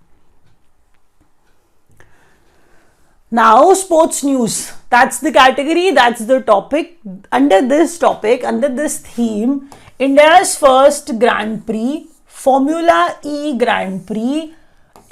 Now, 3.31 3.73
sports 3.73 4.23
news. 4.23 4.73
That's 4.91 5.19
the 5.21 5.33
category, 5.33 5.91
that's 5.93 6.27
the 6.27 6.43
topic. 6.43 6.99
Under 7.31 7.67
this 7.67 7.99
topic, 7.99 8.45
under 8.45 8.69
this 8.69 8.99
theme, 8.99 9.71
India's 9.99 10.55
first 10.57 11.19
Grand 11.19 11.67
Prix, 11.67 12.09
Formula 12.27 13.17
E 13.23 13.57
Grand 13.57 14.07
Prix 14.07 14.55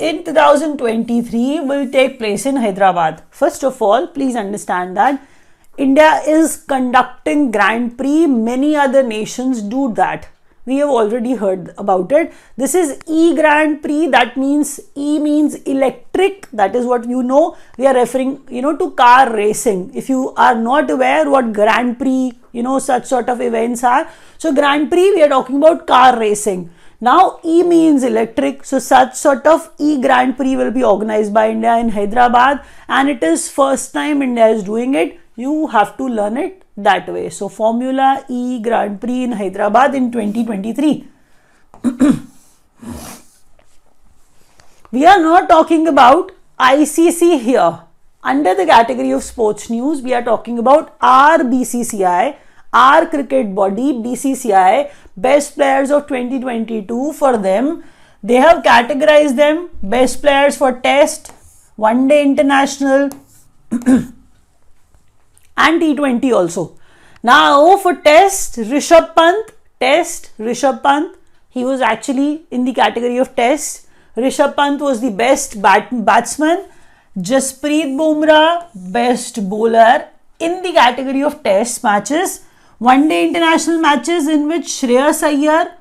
in 0.01 0.25
2023 0.25 1.61
will 1.61 1.89
take 1.91 2.19
place 2.19 2.47
in 2.47 2.57
Hyderabad. 2.57 3.23
First 3.31 3.63
of 3.63 3.81
all, 3.83 4.07
please 4.07 4.35
understand 4.35 4.97
that 4.97 5.23
India 5.77 6.23
is 6.27 6.57
conducting 6.57 7.51
Grand 7.51 7.97
Prix, 7.99 8.27
many 8.27 8.75
other 8.77 9.03
nations 9.03 9.63
do 9.63 9.93
that. 9.95 10.29
We 10.67 10.77
have 10.77 10.91
already 10.91 11.35
heard 11.35 11.73
about 11.79 12.13
it. 12.13 12.33
This 12.57 12.75
is 12.75 12.99
E 13.07 13.35
Grand 13.35 13.83
Prix, 13.83 14.09
that 14.09 14.37
means 14.37 14.81
E 14.97 15.19
means 15.19 15.55
electric, 15.75 16.51
that 16.53 16.77
is 16.77 16.87
what 16.87 17.09
you 17.09 17.23
know. 17.23 17.57
We 17.79 17.87
are 17.87 17.95
referring, 17.95 18.43
you 18.51 18.63
know, 18.63 18.77
to 18.77 18.91
car 18.93 19.35
racing. 19.35 19.93
If 19.95 20.09
you 20.09 20.35
are 20.37 20.55
not 20.55 20.91
aware 20.91 21.31
what 21.31 21.53
Grand 21.53 21.99
Prix, 21.99 22.33
you 22.53 22.63
know, 22.63 22.79
such 22.79 23.07
sort 23.07 23.29
of 23.29 23.41
events 23.41 23.83
are. 23.85 24.09
So, 24.39 24.53
Grand 24.55 24.91
Prix, 24.91 25.13
we 25.15 25.23
are 25.23 25.29
talking 25.29 25.57
about 25.57 25.87
car 25.87 26.19
racing. 26.19 26.71
Now 27.03 27.41
E 27.43 27.63
means 27.63 28.03
electric, 28.03 28.63
so 28.63 28.79
such 28.79 29.15
sort 29.15 29.47
of 29.47 29.71
E 29.79 29.99
Grand 30.03 30.37
Prix 30.37 30.55
will 30.55 30.71
be 30.71 30.85
organized 30.85 31.33
by 31.33 31.49
India 31.51 31.79
in 31.79 31.89
Hyderabad 31.89 32.61
and 32.89 33.09
it 33.09 33.23
is 33.23 33.49
first 33.51 33.95
time 33.95 34.21
India 34.21 34.49
is 34.49 34.63
doing 34.63 34.95
it. 34.95 35.19
You 35.35 35.69
have 35.69 35.97
to 35.97 36.07
learn 36.07 36.37
it 36.37 36.63
that 36.77 37.09
way. 37.09 37.31
So 37.31 37.49
Formula 37.49 38.23
E 38.29 38.61
Grand 38.61 39.01
Prix 39.01 39.25
in 39.25 39.33
Hyderabad 39.33 39.95
in 39.95 40.13
2023. 40.13 41.09
we 44.93 45.07
are 45.07 45.23
not 45.23 45.49
talking 45.49 45.89
about 45.89 46.33
ICC 46.59 47.41
here. 47.41 47.81
Under 48.23 48.55
the 48.55 48.67
category 48.67 49.13
of 49.13 49.23
sports 49.25 49.71
news, 49.71 50.03
we 50.03 50.13
are 50.13 50.23
talking 50.23 50.59
about 50.59 50.95
our 51.01 51.39
BCCI 51.39 52.37
our 52.73 53.07
cricket 53.07 53.55
body 53.55 53.93
BCCI 53.93 54.91
best 55.17 55.55
players 55.55 55.91
of 55.91 56.07
2022 56.07 57.13
for 57.13 57.37
them. 57.37 57.83
They 58.23 58.37
have 58.37 58.63
categorized 58.63 59.37
them 59.37 59.71
best 59.83 60.21
players 60.21 60.57
for 60.57 60.73
test 60.81 61.33
one 61.77 62.07
day 62.09 62.23
international 62.23 63.11
and 63.71 64.13
T20 65.57 66.33
also. 66.33 66.77
Now 67.23 67.77
for 67.79 67.95
test 67.95 68.57
Rishabh 68.57 69.15
Pant 69.15 69.53
test 69.81 70.31
Rishabh 70.39 70.83
Pant. 70.83 71.17
He 71.49 71.65
was 71.65 71.81
actually 71.81 72.45
in 72.51 72.65
the 72.65 72.73
category 72.73 73.17
of 73.19 73.35
test. 73.35 73.89
Rishabh 74.17 74.55
Pant 74.55 74.81
was 74.81 75.01
the 75.01 75.11
best 75.11 75.61
bat- 75.61 76.05
batsman. 76.05 76.67
Jasprit 77.19 77.97
Bumrah 77.99 78.69
best 78.93 79.49
bowler 79.49 80.07
in 80.39 80.63
the 80.63 80.73
category 80.73 81.23
of 81.23 81.43
test 81.43 81.83
matches 81.83 82.43
one 82.81 83.09
day 83.09 83.29
international 83.29 83.79
matches 83.79 84.27
in 84.27 84.49
which 84.49 84.65
Shreyas 84.65 85.23
Iyer, 85.23 85.73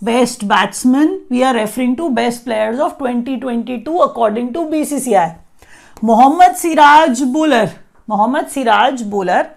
best 0.00 0.46
batsman, 0.46 1.26
we 1.28 1.42
are 1.42 1.52
referring 1.52 1.96
to 1.96 2.14
best 2.14 2.44
players 2.44 2.78
of 2.78 2.96
2022 2.96 3.98
according 4.02 4.52
to 4.52 4.60
BCCI. 4.60 5.36
Mohammad 6.00 6.56
Siraj 6.56 7.22
bowler, 7.32 7.72
Mohammad 8.06 8.52
Siraj 8.52 9.02
bowler, 9.02 9.50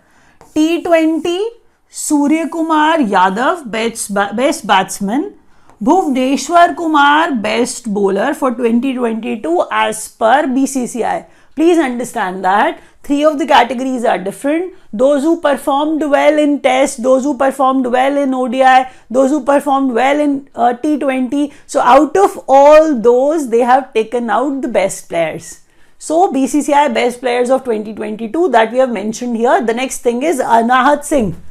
T20 0.56 1.46
Surya 1.88 2.50
Kumar 2.50 2.98
Yadav, 2.98 3.70
best, 3.70 4.12
best 4.16 4.66
batsman, 4.66 5.36
Bhuvneshwar 5.80 6.76
Kumar, 6.76 7.36
best 7.36 7.94
bowler 7.94 8.34
for 8.34 8.56
2022 8.56 9.66
as 9.70 10.08
per 10.08 10.46
BCCI. 10.48 11.28
Please 11.56 11.78
understand 11.78 12.44
that 12.44 12.82
three 13.08 13.24
of 13.24 13.40
the 13.40 13.48
categories 13.48 14.04
are 14.04 14.18
different. 14.18 14.74
Those 14.92 15.24
who 15.24 15.40
performed 15.42 16.02
well 16.02 16.38
in 16.38 16.60
test, 16.60 17.02
those 17.02 17.24
who 17.24 17.38
performed 17.38 17.86
well 17.88 18.18
in 18.18 18.34
ODI, 18.34 18.90
those 19.10 19.30
who 19.32 19.44
performed 19.46 19.94
well 19.94 20.20
in 20.20 20.50
uh, 20.54 20.74
T20. 20.84 21.54
So 21.66 21.80
out 21.80 22.18
of 22.18 22.38
all 22.48 23.00
those, 23.00 23.50
they 23.50 23.60
have 23.60 23.94
taken 23.94 24.30
out 24.30 24.62
the 24.62 24.68
best 24.68 25.08
players. 25.08 25.62
So 25.98 26.32
BCCI 26.34 26.94
best 26.94 27.22
players 27.22 27.50
of 27.50 27.64
2022 27.64 28.50
that 28.50 28.72
we 28.72 28.78
have 28.80 28.92
mentioned 28.92 29.38
here. 29.38 29.62
The 29.66 29.74
next 29.74 30.02
thing 30.02 30.22
is 30.22 30.40
Anahat 30.40 31.06
Singh. 31.06 31.42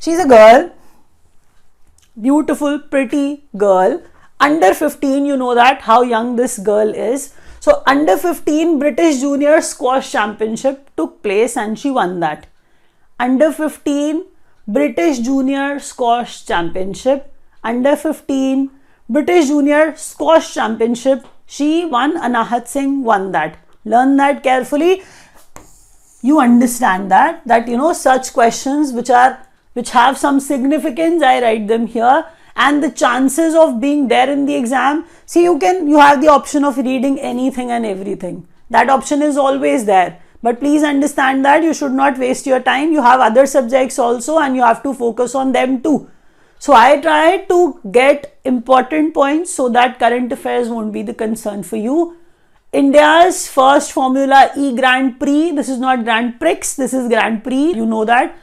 She's 0.00 0.18
a 0.18 0.26
girl, 0.26 0.72
beautiful, 2.20 2.78
pretty 2.78 3.44
girl. 3.56 4.02
Under 4.40 4.74
15, 4.74 5.24
you 5.24 5.36
know 5.36 5.54
that 5.54 5.82
how 5.82 6.02
young 6.02 6.34
this 6.36 6.58
girl 6.58 6.92
is. 6.92 7.32
So 7.62 7.80
under 7.86 8.16
15 8.16 8.80
British 8.80 9.20
Junior 9.20 9.60
Squash 9.60 10.10
Championship 10.10 10.90
took 10.96 11.22
place 11.22 11.56
and 11.56 11.78
she 11.78 11.92
won 11.92 12.18
that. 12.18 12.48
Under 13.20 13.52
15 13.52 14.24
British 14.66 15.20
Junior 15.20 15.78
Squash 15.78 16.44
Championship. 16.44 17.32
Under 17.62 17.94
15 17.94 18.68
British 19.08 19.46
Junior 19.46 19.94
Squash 19.94 20.52
Championship. 20.52 21.24
She 21.46 21.84
won. 21.84 22.18
Anahat 22.18 22.66
Singh 22.66 23.04
won 23.04 23.30
that. 23.30 23.58
Learn 23.84 24.16
that 24.16 24.42
carefully. 24.42 25.04
You 26.20 26.40
understand 26.40 27.12
that 27.12 27.46
that 27.46 27.68
you 27.68 27.76
know 27.76 27.92
such 27.92 28.32
questions 28.32 28.92
which 28.92 29.08
are 29.08 29.38
which 29.74 29.90
have 29.90 30.18
some 30.18 30.40
significance. 30.40 31.22
I 31.22 31.40
write 31.40 31.68
them 31.68 31.86
here 31.86 32.24
and 32.56 32.82
the 32.82 32.90
chances 32.90 33.54
of 33.54 33.80
being 33.80 34.08
there 34.08 34.30
in 34.30 34.44
the 34.46 34.54
exam 34.54 35.04
see 35.26 35.42
you 35.44 35.58
can 35.58 35.88
you 35.88 35.98
have 35.98 36.20
the 36.20 36.28
option 36.28 36.64
of 36.64 36.76
reading 36.76 37.18
anything 37.18 37.70
and 37.70 37.86
everything. 37.86 38.46
That 38.70 38.88
option 38.88 39.22
is 39.22 39.36
always 39.36 39.84
there. 39.84 40.18
But 40.42 40.58
please 40.58 40.82
understand 40.82 41.44
that 41.44 41.62
you 41.62 41.72
should 41.72 41.92
not 41.92 42.18
waste 42.18 42.46
your 42.46 42.60
time. 42.60 42.92
You 42.92 43.02
have 43.02 43.20
other 43.20 43.46
subjects 43.46 43.98
also 43.98 44.38
and 44.38 44.56
you 44.56 44.62
have 44.62 44.82
to 44.82 44.92
focus 44.92 45.34
on 45.34 45.52
them 45.52 45.80
too. 45.82 46.10
So 46.58 46.72
i 46.72 47.00
try 47.00 47.38
to 47.50 47.80
get 47.90 48.38
important 48.44 49.14
points 49.14 49.52
so 49.52 49.68
that 49.68 49.98
current 49.98 50.32
affairs 50.32 50.68
won't 50.68 50.92
be 50.92 51.02
the 51.02 51.14
concern 51.14 51.62
for 51.62 51.76
you. 51.76 52.16
India's 52.72 53.48
first 53.48 53.92
formula 53.92 54.50
e 54.56 54.74
grand 54.74 55.18
prix 55.20 55.50
this 55.52 55.68
is 55.68 55.78
not 55.78 56.04
grand 56.04 56.38
prix 56.40 56.74
this 56.76 56.94
is 56.94 57.08
grand 57.08 57.42
prix. 57.44 57.74
You 57.74 57.86
know 57.86 58.04
that. 58.04 58.36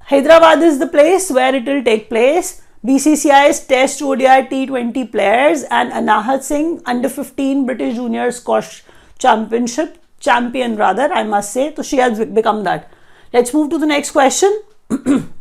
Hyderabad 0.00 0.62
is 0.62 0.78
the 0.78 0.86
place 0.86 1.30
where 1.30 1.54
it 1.54 1.64
will 1.66 1.84
take 1.84 2.08
place 2.08 2.62
BCCI's 2.84 3.66
Test 3.66 4.00
ODI 4.02 4.46
T20 4.50 5.10
players 5.10 5.64
and 5.64 5.90
Anahat 5.92 6.42
Singh 6.44 6.80
under 6.86 7.08
15 7.08 7.66
British 7.66 7.96
Junior 7.96 8.30
Squash 8.30 8.84
Championship 9.18 9.98
champion 10.20 10.76
rather 10.76 11.12
I 11.12 11.24
must 11.24 11.52
say. 11.52 11.74
So 11.74 11.82
she 11.82 11.96
has 11.96 12.24
become 12.26 12.62
that. 12.64 12.90
Let's 13.32 13.52
move 13.52 13.70
to 13.70 13.78
the 13.78 13.86
next 13.86 14.12
question. 14.12 14.62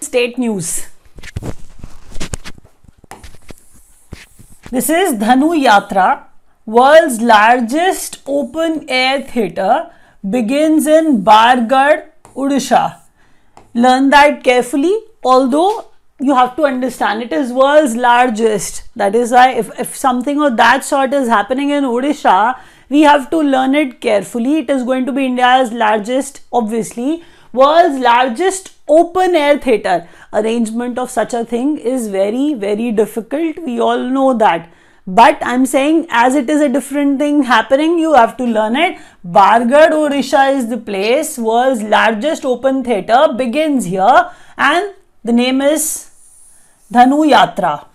State 0.00 0.38
news. 0.38 0.86
This 4.70 4.90
is 4.90 5.14
Dhanu 5.14 5.50
Yatra. 5.60 6.24
World's 6.66 7.20
largest 7.20 8.22
open 8.26 8.88
air 8.88 9.22
theatre 9.22 9.90
begins 10.28 10.86
in 10.86 11.22
Bargarh 11.24 12.06
Odisha. 12.34 13.00
Learn 13.74 14.10
that 14.10 14.42
carefully, 14.42 14.96
although 15.22 15.90
you 16.26 16.34
have 16.34 16.56
to 16.56 16.64
understand 16.64 17.22
it 17.22 17.32
is 17.38 17.52
world's 17.52 17.96
largest. 17.96 18.82
That 18.96 19.14
is 19.14 19.32
why 19.32 19.50
if, 19.62 19.70
if 19.78 19.96
something 19.96 20.40
of 20.40 20.56
that 20.56 20.84
sort 20.84 21.12
is 21.12 21.28
happening 21.28 21.70
in 21.70 21.84
Odisha, 21.84 22.58
we 22.88 23.02
have 23.02 23.30
to 23.30 23.38
learn 23.38 23.74
it 23.74 24.00
carefully. 24.00 24.58
It 24.58 24.70
is 24.70 24.84
going 24.84 25.06
to 25.06 25.12
be 25.12 25.26
India's 25.26 25.72
largest, 25.72 26.40
obviously, 26.52 27.24
world's 27.52 27.98
largest 27.98 28.72
open 28.88 29.34
air 29.34 29.58
theatre. 29.58 30.08
Arrangement 30.32 30.98
of 30.98 31.10
such 31.10 31.34
a 31.34 31.44
thing 31.44 31.76
is 31.78 32.08
very, 32.08 32.54
very 32.54 32.90
difficult. 32.92 33.58
We 33.58 33.78
all 33.80 33.98
know 33.98 34.32
that 34.34 34.70
but 35.06 35.38
I'm 35.42 35.66
saying 35.66 36.06
as 36.08 36.34
it 36.34 36.48
is 36.48 36.62
a 36.62 36.68
different 36.68 37.18
thing 37.18 37.42
happening, 37.42 37.98
you 37.98 38.14
have 38.14 38.38
to 38.38 38.44
learn 38.44 38.74
it. 38.74 38.98
Bargarh, 39.26 39.90
Odisha 39.90 40.56
is 40.56 40.70
the 40.70 40.78
place, 40.78 41.36
world's 41.38 41.82
largest 41.82 42.44
open 42.46 42.82
theatre 42.82 43.28
begins 43.36 43.84
here 43.84 44.30
and 44.56 44.94
the 45.22 45.32
name 45.32 45.60
is 45.60 46.10
Dhanu 46.92 47.28
Yatra. 47.30 47.86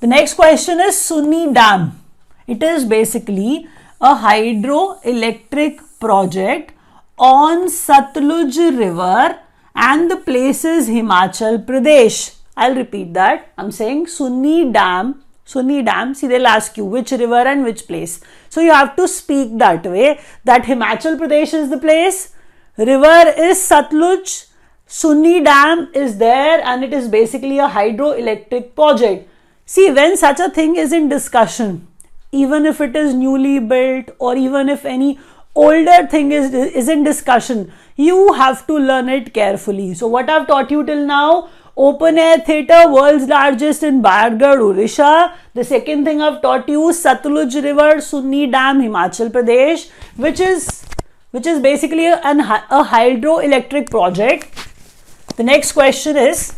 The 0.00 0.06
next 0.06 0.34
question 0.34 0.80
is 0.80 1.00
Sunni 1.00 1.52
Dam. 1.52 2.00
It 2.46 2.62
is 2.62 2.84
basically 2.84 3.68
a 4.00 4.14
hydroelectric 4.16 5.80
project 6.00 6.72
on 7.18 7.68
Satluj 7.68 8.78
River 8.78 9.38
and 9.74 10.10
the 10.10 10.16
place 10.16 10.64
is 10.64 10.88
Himachal 10.88 11.64
Pradesh. 11.64 12.36
I'll 12.56 12.74
repeat 12.74 13.14
that. 13.14 13.52
I'm 13.56 13.70
saying 13.70 14.08
Sunni 14.08 14.72
Dam 14.72 15.22
Sunni 15.44 15.82
Dam, 15.82 16.14
see 16.14 16.28
they'll 16.28 16.46
ask 16.46 16.76
you 16.76 16.84
which 16.84 17.10
river 17.10 17.42
and 17.52 17.64
which 17.64 17.86
place. 17.86 18.20
So 18.48 18.60
you 18.60 18.72
have 18.72 18.96
to 18.96 19.08
speak 19.08 19.58
that 19.58 19.84
way 19.84 20.20
that 20.44 20.62
Himachal 20.64 21.18
Pradesh 21.18 21.52
is 21.52 21.68
the 21.70 21.78
place, 21.78 22.34
river 22.76 23.32
is 23.36 23.58
Satluj, 23.58 24.46
Sunni 24.94 25.40
Dam 25.42 25.90
is 25.94 26.18
there 26.18 26.60
and 26.62 26.84
it 26.84 26.92
is 26.92 27.08
basically 27.08 27.58
a 27.58 27.66
hydroelectric 27.66 28.74
project. 28.74 29.26
See 29.64 29.90
when 29.90 30.18
such 30.18 30.38
a 30.38 30.50
thing 30.50 30.76
is 30.76 30.92
in 30.92 31.08
discussion, 31.08 31.88
even 32.30 32.66
if 32.66 32.78
it 32.78 32.94
is 32.94 33.14
newly 33.14 33.58
built 33.58 34.10
or 34.18 34.36
even 34.36 34.68
if 34.68 34.84
any 34.84 35.18
older 35.54 36.06
thing 36.08 36.30
is, 36.30 36.52
is 36.52 36.90
in 36.90 37.04
discussion, 37.04 37.72
you 37.96 38.34
have 38.34 38.66
to 38.66 38.74
learn 38.78 39.08
it 39.08 39.32
carefully. 39.32 39.94
So 39.94 40.08
what 40.08 40.28
I've 40.28 40.46
taught 40.46 40.70
you 40.70 40.84
till 40.84 41.06
now, 41.06 41.48
Open 41.74 42.18
air 42.18 42.38
theatre, 42.40 42.86
world's 42.92 43.26
largest 43.28 43.82
in 43.82 44.02
Bargarh, 44.02 44.58
Odisha. 44.58 45.32
The 45.54 45.64
second 45.64 46.04
thing 46.04 46.20
I've 46.20 46.42
taught 46.42 46.68
you, 46.68 46.80
Satluj 46.90 47.62
River, 47.64 47.98
Sunni 48.02 48.46
Dam, 48.46 48.82
Himachal 48.82 49.30
Pradesh, 49.30 49.88
which 50.16 50.38
is 50.38 50.84
which 51.30 51.46
is 51.46 51.60
basically 51.60 52.08
an, 52.08 52.40
a 52.40 52.84
hydroelectric 52.84 53.88
project. 53.88 54.68
The 55.36 55.42
next 55.42 55.72
question 55.72 56.16
is 56.18 56.54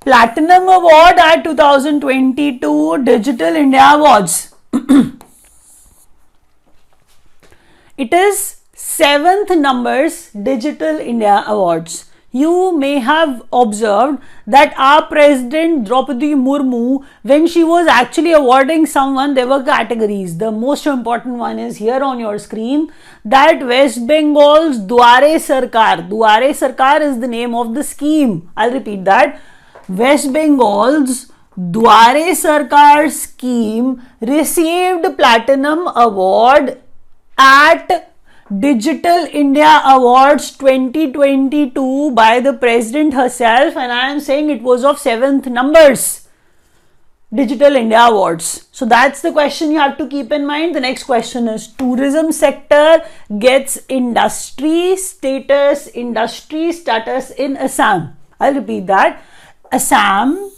Platinum 0.00 0.68
Award 0.68 1.18
at 1.18 1.44
2022 1.44 3.04
Digital 3.04 3.56
India 3.56 3.90
Awards. 3.92 4.54
it 7.98 8.14
is 8.14 8.60
seventh 8.72 9.50
numbers 9.50 10.30
Digital 10.30 10.98
India 10.98 11.44
Awards. 11.46 12.07
You 12.38 12.76
may 12.78 12.98
have 13.00 13.42
observed 13.52 14.18
that 14.46 14.74
our 14.76 15.06
president 15.06 15.86
Draupadi 15.86 16.34
Murmu, 16.34 17.04
when 17.22 17.46
she 17.46 17.64
was 17.64 17.86
actually 17.86 18.32
awarding 18.32 18.86
someone, 18.86 19.34
there 19.34 19.46
were 19.46 19.62
categories. 19.62 20.36
The 20.38 20.50
most 20.50 20.86
important 20.86 21.36
one 21.36 21.58
is 21.58 21.78
here 21.78 22.02
on 22.02 22.20
your 22.20 22.38
screen 22.38 22.92
that 23.24 23.64
West 23.64 24.06
Bengal's 24.06 24.78
Duare 24.78 25.36
Sarkar. 25.48 26.08
Duare 26.08 26.50
Sarkar 26.60 27.00
is 27.00 27.18
the 27.20 27.28
name 27.28 27.54
of 27.54 27.74
the 27.74 27.82
scheme. 27.82 28.50
I'll 28.56 28.72
repeat 28.72 29.04
that. 29.04 29.40
West 29.88 30.32
Bengal's 30.32 31.32
Duare 31.58 32.36
Sarkar 32.44 33.10
scheme 33.10 34.02
received 34.20 35.16
Platinum 35.16 35.88
Award 35.96 36.78
at 37.36 38.07
Digital 38.48 39.26
India 39.30 39.82
Awards 39.84 40.56
2022 40.56 42.12
by 42.12 42.40
the 42.40 42.54
President 42.54 43.12
herself, 43.12 43.76
and 43.76 43.92
I 43.92 44.08
am 44.08 44.20
saying 44.20 44.48
it 44.48 44.62
was 44.62 44.86
of 44.86 44.98
seventh 44.98 45.46
numbers. 45.48 46.26
Digital 47.30 47.76
India 47.76 48.00
Awards. 48.00 48.66
So 48.72 48.86
that's 48.86 49.20
the 49.20 49.32
question 49.32 49.70
you 49.70 49.78
have 49.78 49.98
to 49.98 50.08
keep 50.08 50.32
in 50.32 50.46
mind. 50.46 50.74
The 50.74 50.80
next 50.80 51.04
question 51.04 51.46
is 51.46 51.66
tourism 51.66 52.32
sector 52.32 53.02
gets 53.38 53.80
industry 53.86 54.96
status, 54.96 55.88
industry 55.88 56.72
status 56.72 57.28
in 57.28 57.54
Assam. 57.58 58.16
I'll 58.40 58.54
repeat 58.54 58.86
that. 58.86 59.22
Assam 59.70 60.50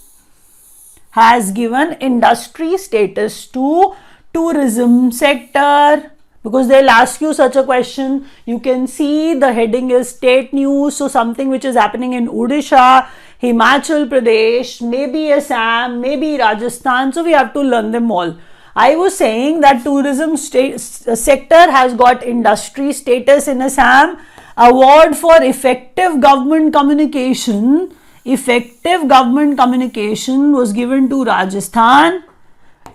has 1.11 1.51
given 1.51 1.95
industry 1.95 2.79
status 2.79 3.49
to 3.49 3.97
tourism 4.33 5.11
sector 5.11 6.13
because 6.43 6.69
they'll 6.69 6.91
ask 6.91 7.21
you 7.21 7.35
such 7.35 7.57
a 7.57 7.63
question. 7.63 8.27
You 8.47 8.59
can 8.61 8.87
see 8.87 9.35
the 9.35 9.53
heading 9.53 9.91
is 9.91 10.09
state 10.09 10.53
news, 10.55 10.97
so 10.97 11.09
something 11.09 11.49
which 11.49 11.65
is 11.65 11.77
happening 11.77 12.15
in 12.15 12.29
Odisha, 12.29 13.09
Himachal 13.43 14.09
Pradesh, 14.09 14.81
maybe 14.81 15.33
Assam, 15.33 16.01
maybe 16.01 16.39
Rajasthan. 16.39 17.13
So 17.13 17.25
we 17.25 17.33
have 17.33 17.53
to 17.53 17.61
learn 17.61 17.91
them 17.91 18.11
all. 18.11 18.37
I 18.75 18.97
was 18.97 19.17
saying 19.17 19.61
that 19.61 19.85
tourism 19.85 20.37
sector 20.37 21.71
has 21.71 21.95
got 21.95 22.23
industry 22.23 22.93
status 22.93 23.49
in 23.49 23.61
Assam. 23.61 24.19
Award 24.57 25.17
for 25.17 25.43
effective 25.43 26.21
government 26.21 26.73
communication. 26.73 27.95
Effective 28.25 29.09
government 29.09 29.59
communication 29.59 30.53
was 30.53 30.73
given 30.73 31.09
to 31.09 31.25
Rajasthan. 31.25 32.23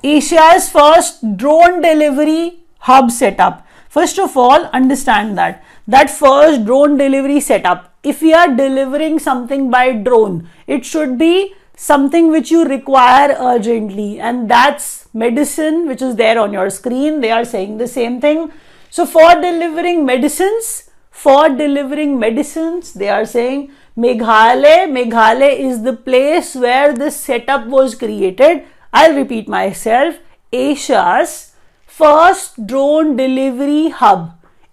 Asia's 0.04 0.70
first 0.70 1.38
drone 1.38 1.82
delivery 1.82 2.64
hub 2.88 3.12
setup. 3.12 3.65
First 3.89 4.19
of 4.19 4.36
all, 4.38 4.65
understand 4.80 5.38
that 5.38 5.63
that 5.88 6.10
first 6.10 6.65
drone 6.65 6.98
delivery 6.98 7.39
setup, 7.39 7.93
if 8.04 8.21
we 8.21 8.34
are 8.34 8.56
delivering 8.56 9.19
something 9.19 9.69
by 9.71 9.93
drone, 9.93 10.50
it 10.67 10.86
should 10.86 11.17
be 11.17 11.54
something 11.76 12.30
which 12.32 12.52
you 12.52 12.65
require 12.65 13.36
urgently, 13.39 14.19
and 14.19 14.50
that's 14.50 15.08
medicine, 15.13 15.88
which 15.88 16.02
is 16.02 16.15
there 16.15 16.39
on 16.39 16.54
your 16.54 16.69
screen. 16.69 17.21
They 17.21 17.32
are 17.32 17.45
saying 17.45 17.78
the 17.78 17.88
same 17.88 18.19
thing. 18.21 18.52
So, 18.89 19.06
for 19.06 19.34
delivering 19.41 20.06
medicines, 20.06 20.89
for 21.10 21.50
delivering 21.50 22.19
medicines, 22.19 22.93
they 22.93 23.10
are 23.10 23.26
saying 23.26 23.71
Meghalaya. 23.98 24.88
Meghalaya 25.00 25.58
is 25.58 25.84
the 25.84 25.93
place 25.93 26.56
where 26.56 26.93
this 26.93 27.15
setup 27.15 27.67
was 27.67 27.95
created. 27.95 28.63
I'll 28.93 29.15
repeat 29.15 29.48
myself 29.48 30.15
Asia's 30.54 31.55
first 31.98 32.56
drone 32.68 33.16
delivery 33.16 33.90
hub. 33.90 34.24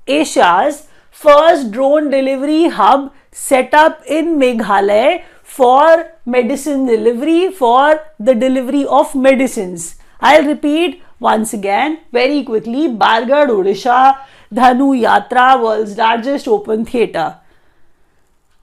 Asia's 0.09 0.89
first 1.11 1.71
drone 1.71 2.11
delivery 2.11 2.69
hub 2.69 3.13
set 3.31 3.73
up 3.73 4.03
in 4.07 4.39
Meghalaya 4.41 5.23
for 5.45 6.07
medicine 6.27 6.85
delivery 6.87 7.53
for 7.53 8.01
the 8.19 8.35
delivery 8.35 8.85
of 8.87 9.15
medicines. 9.15 9.95
I'll 10.21 10.47
repeat 10.47 11.01
once 11.21 11.53
again 11.53 12.01
very 12.11 12.43
quickly 12.43 12.89
Bargarh, 12.89 13.51
Odisha, 13.57 14.19
Dhanu 14.53 14.91
Yatra, 15.07 15.63
world's 15.63 15.97
largest 15.97 16.49
open 16.49 16.85
theatre. 16.85 17.37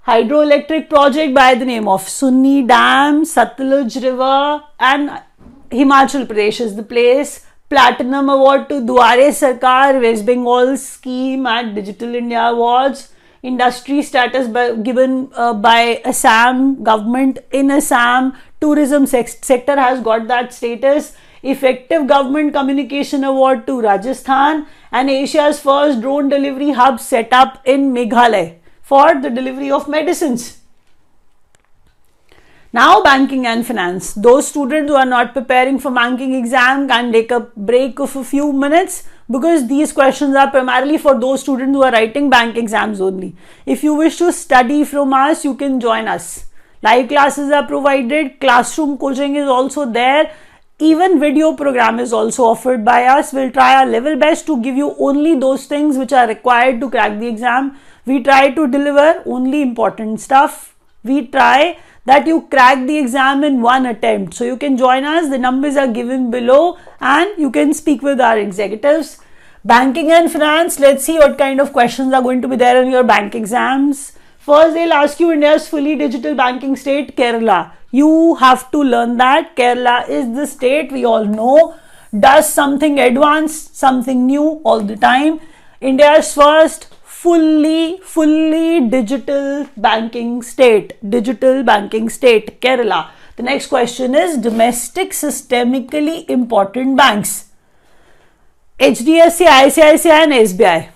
Hydroelectric 0.06 0.90
project 0.90 1.34
by 1.34 1.56
the 1.56 1.66
name 1.66 1.88
of 1.88 2.10
Sunni 2.10 2.64
Dam, 2.64 3.24
Satluj 3.24 4.04
River, 4.04 4.64
and 4.80 5.22
Himachal 5.72 6.26
Pradesh 6.26 6.60
is 6.60 6.76
the 6.76 6.84
place 6.84 7.46
Platinum 7.70 8.30
Award 8.30 8.68
to 8.70 8.82
Duare 8.82 9.30
Sarkar, 9.30 10.02
West 10.02 10.26
Bengal 10.26 10.76
scheme 10.76 11.46
at 11.46 11.76
Digital 11.76 12.16
India 12.16 12.42
Awards. 12.42 13.14
Industry 13.44 14.02
status 14.02 14.48
given 14.82 15.30
uh, 15.36 15.54
by 15.54 16.02
Assam 16.04 16.84
government 16.84 17.38
in 17.52 17.70
Assam. 17.70 18.34
Tourism 18.60 19.06
sector 19.06 19.80
has 19.80 20.02
got 20.02 20.28
that 20.28 20.52
status. 20.52 21.16
Effective 21.44 22.08
Government 22.08 22.54
Communication 22.54 23.24
Award 23.24 23.68
to 23.68 23.80
Rajasthan 23.80 24.66
and 24.92 25.10
Asia's 25.12 25.60
first 25.60 26.02
drone 26.02 26.28
delivery 26.28 26.72
hub 26.72 27.00
set 27.00 27.32
up 27.32 27.62
in 27.66 27.94
Meghalaya 27.94 28.56
for 28.82 29.14
the 29.22 29.30
delivery 29.30 29.70
of 29.70 29.88
medicines. 29.88 30.59
Now 32.72 33.02
banking 33.02 33.48
and 33.48 33.66
finance. 33.66 34.14
Those 34.14 34.48
students 34.48 34.92
who 34.92 34.96
are 34.96 35.06
not 35.06 35.34
preparing 35.34 35.80
for 35.80 35.90
banking 35.90 36.36
exam 36.36 36.88
can 36.88 37.12
take 37.12 37.32
a 37.32 37.40
break 37.40 38.00
of 38.00 38.16
a 38.16 38.24
few 38.24 38.54
minutes 38.54 39.08
because 39.28 39.68
these 39.68 39.92
questions 39.92 40.36
are 40.36 40.52
primarily 40.52 41.00
for 41.00 41.20
those 41.20 41.42
students 41.42 41.76
who 41.76 41.82
are 41.82 41.92
writing 41.92 42.30
bank 42.30 42.58
exams 42.58 43.02
only. 43.02 43.36
If 43.66 43.84
you 43.84 43.96
wish 43.96 44.18
to 44.18 44.32
study 44.32 44.84
from 44.84 45.14
us, 45.14 45.44
you 45.44 45.56
can 45.56 45.80
join 45.80 46.08
us. 46.08 46.46
Live 46.84 47.08
classes 47.08 47.52
are 47.52 47.66
provided, 47.66 48.40
classroom 48.40 49.00
coaching 49.00 49.36
is 49.36 49.48
also 49.48 49.86
there. 49.92 50.32
even 50.80 51.20
video 51.20 51.54
program 51.54 52.00
is 52.00 52.14
also 52.14 52.44
offered 52.46 52.86
by 52.86 53.04
us. 53.04 53.34
We'll 53.34 53.52
try 53.52 53.76
our 53.80 53.86
level 53.86 54.16
best 54.16 54.46
to 54.46 54.62
give 54.62 54.78
you 54.78 54.96
only 54.98 55.36
those 55.38 55.66
things 55.66 55.98
which 55.98 56.14
are 56.14 56.28
required 56.28 56.80
to 56.82 56.90
crack 56.90 57.20
the 57.20 57.28
exam. 57.28 57.78
We 58.06 58.24
try 58.24 58.52
to 58.52 58.68
deliver 58.68 59.22
only 59.26 59.62
important 59.62 60.22
stuff. 60.22 60.78
We 61.04 61.28
try 61.28 61.78
that 62.10 62.28
you 62.28 62.42
crack 62.54 62.86
the 62.88 62.98
exam 62.98 63.44
in 63.44 63.62
one 63.62 63.86
attempt. 63.86 64.34
So 64.34 64.44
you 64.44 64.58
can 64.58 64.78
join 64.78 65.04
us. 65.06 65.30
The 65.30 65.38
numbers 65.38 65.76
are 65.78 65.88
given 65.88 66.30
below 66.32 66.78
and 67.00 67.30
you 67.38 67.52
can 67.52 67.74
speak 67.74 68.02
with 68.02 68.20
our 68.20 68.38
executives. 68.38 69.18
Banking 69.64 70.12
and 70.12 70.32
finance, 70.32 70.80
let's 70.80 71.06
see 71.06 71.18
what 71.20 71.38
kind 71.38 71.62
of 71.62 71.74
questions 71.74 72.14
are 72.14 72.22
going 72.22 72.42
to 72.42 72.48
be 72.48 72.56
there 72.56 72.82
in 72.82 72.90
your 72.90 73.04
bank 73.04 73.36
exams. 73.36 74.14
First, 74.40 74.74
they'll 74.74 74.94
ask 74.94 75.20
you 75.20 75.32
India's 75.32 75.68
fully 75.68 75.96
digital 75.96 76.34
banking 76.34 76.76
state, 76.76 77.16
Kerala. 77.16 77.74
You 77.92 78.36
have 78.36 78.72
to 78.72 78.84
learn 78.84 79.18
that 79.18 79.56
Kerala 79.56 80.10
is 80.10 80.34
the 80.36 80.48
state 80.48 80.92
we 80.92 81.06
all 81.06 81.26
know 81.26 81.76
does 82.28 82.52
something 82.52 83.00
advanced, 83.00 83.76
something 83.76 84.26
new 84.26 84.62
all 84.64 84.82
the 84.82 84.96
time. 84.96 85.40
India's 85.80 86.34
first 86.34 86.88
fully, 87.22 88.00
fully 88.02 88.88
digital 88.90 89.68
banking 89.76 90.42
state, 90.42 90.94
digital 91.10 91.64
banking 91.64 92.08
state, 92.10 92.62
Kerala. 92.62 93.10
The 93.36 93.44
next 93.44 93.68
question 93.68 94.16
is 94.16 94.38
domestic 94.38 95.12
systemically 95.12 96.30
important 96.30 96.96
banks. 96.98 97.50
HDFC, 98.80 99.46
ICICI 99.46 100.10
and 100.24 100.32
SBI. 100.32 100.90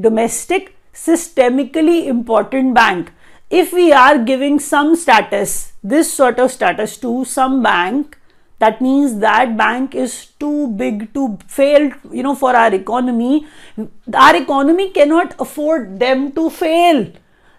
Domestic 0.00 0.76
systemically 0.92 2.06
important 2.06 2.74
bank 2.74 3.12
if 3.50 3.72
we 3.72 3.92
are 3.92 4.18
giving 4.18 4.58
some 4.58 4.96
status, 4.96 5.72
this 5.82 6.12
sort 6.12 6.38
of 6.38 6.50
status 6.50 6.96
to 6.98 7.24
some 7.24 7.62
bank, 7.62 8.18
that 8.58 8.80
means 8.80 9.18
that 9.18 9.56
bank 9.56 9.94
is 9.94 10.26
too 10.38 10.68
big 10.68 11.12
to 11.14 11.38
fail, 11.48 11.90
you 12.10 12.22
know, 12.22 12.34
for 12.34 12.54
our 12.54 12.72
economy. 12.74 13.46
Our 14.12 14.36
economy 14.36 14.90
cannot 14.90 15.34
afford 15.38 15.98
them 15.98 16.32
to 16.32 16.50
fail. 16.50 17.10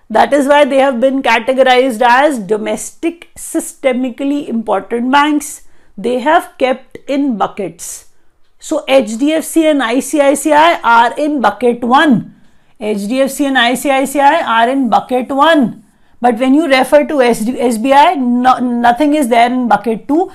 That 0.10 0.34
is 0.34 0.48
why 0.48 0.66
they 0.66 0.78
have 0.78 1.00
been 1.00 1.22
categorized 1.22 2.02
as 2.02 2.40
domestic 2.40 3.30
systemically 3.36 4.48
important 4.48 5.12
banks. 5.12 5.64
They 5.98 6.20
have 6.20 6.58
kept 6.58 6.98
in 7.08 7.38
buckets. 7.38 8.10
So 8.60 8.86
HDFC 8.88 9.72
and 9.72 9.82
ICICI 9.82 10.80
are 10.84 11.18
in 11.18 11.42
bucket 11.42 11.84
1 11.84 12.36
HDFC 12.80 13.46
and 13.46 13.58
ICICI 13.58 14.44
are 14.44 14.70
in 14.70 14.90
bucket 14.90 15.30
1. 15.30 15.84
But 16.20 16.38
when 16.40 16.54
you 16.54 16.68
refer 16.68 17.06
to 17.06 17.14
SBI, 17.16 18.18
no, 18.18 18.58
nothing 18.60 19.16
is 19.16 19.30
there 19.30 19.52
in 19.52 19.70
bucket 19.70 20.08
2. 20.08 20.32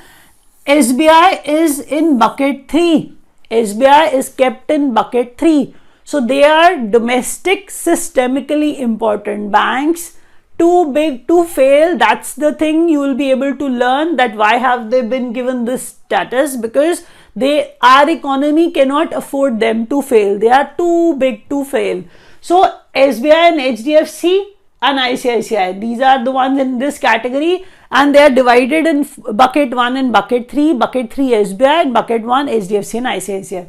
SBI 0.70 1.44
is 1.44 1.80
in 1.80 2.16
bucket 2.16 2.68
3. 2.68 3.12
SBI 3.50 4.12
is 4.14 4.28
kept 4.28 4.70
in 4.70 4.94
bucket 4.94 5.36
3. 5.36 5.74
So 6.04 6.24
they 6.24 6.44
are 6.44 6.76
domestic 6.76 7.70
systemically 7.70 8.78
important 8.78 9.50
banks 9.50 10.16
too 10.60 10.92
big 10.92 11.26
to 11.26 11.42
fail 11.44 11.96
that's 11.96 12.34
the 12.34 12.52
thing 12.62 12.88
you 12.88 13.00
will 13.00 13.14
be 13.14 13.30
able 13.30 13.54
to 13.60 13.66
learn 13.82 14.16
that 14.16 14.34
why 14.36 14.56
have 14.64 14.90
they 14.90 15.00
been 15.12 15.32
given 15.32 15.64
this 15.64 15.86
status 15.88 16.56
because 16.64 17.02
they 17.34 17.54
our 17.80 18.10
economy 18.10 18.70
cannot 18.70 19.14
afford 19.20 19.58
them 19.58 19.86
to 19.86 20.02
fail 20.02 20.38
they 20.38 20.50
are 20.58 20.68
too 20.76 21.16
big 21.16 21.48
to 21.48 21.64
fail 21.64 22.04
so 22.42 22.60
SBI 22.94 23.40
and 23.52 23.60
HDFC 23.60 24.34
and 24.82 24.98
ICICI, 24.98 25.80
these 25.80 26.00
are 26.00 26.24
the 26.24 26.30
ones 26.30 26.58
in 26.58 26.78
this 26.78 26.98
category 26.98 27.64
and 27.90 28.14
they 28.14 28.22
are 28.22 28.30
divided 28.30 28.86
in 28.86 29.06
bucket 29.34 29.74
1 29.74 29.96
and 29.96 30.12
bucket 30.12 30.50
3, 30.50 30.74
bucket 30.74 31.12
3 31.12 31.30
SBI 31.30 31.82
and 31.82 31.94
bucket 31.94 32.22
1 32.22 32.46
HDFC 32.46 32.94
and 32.94 33.06
ICICI. 33.06 33.68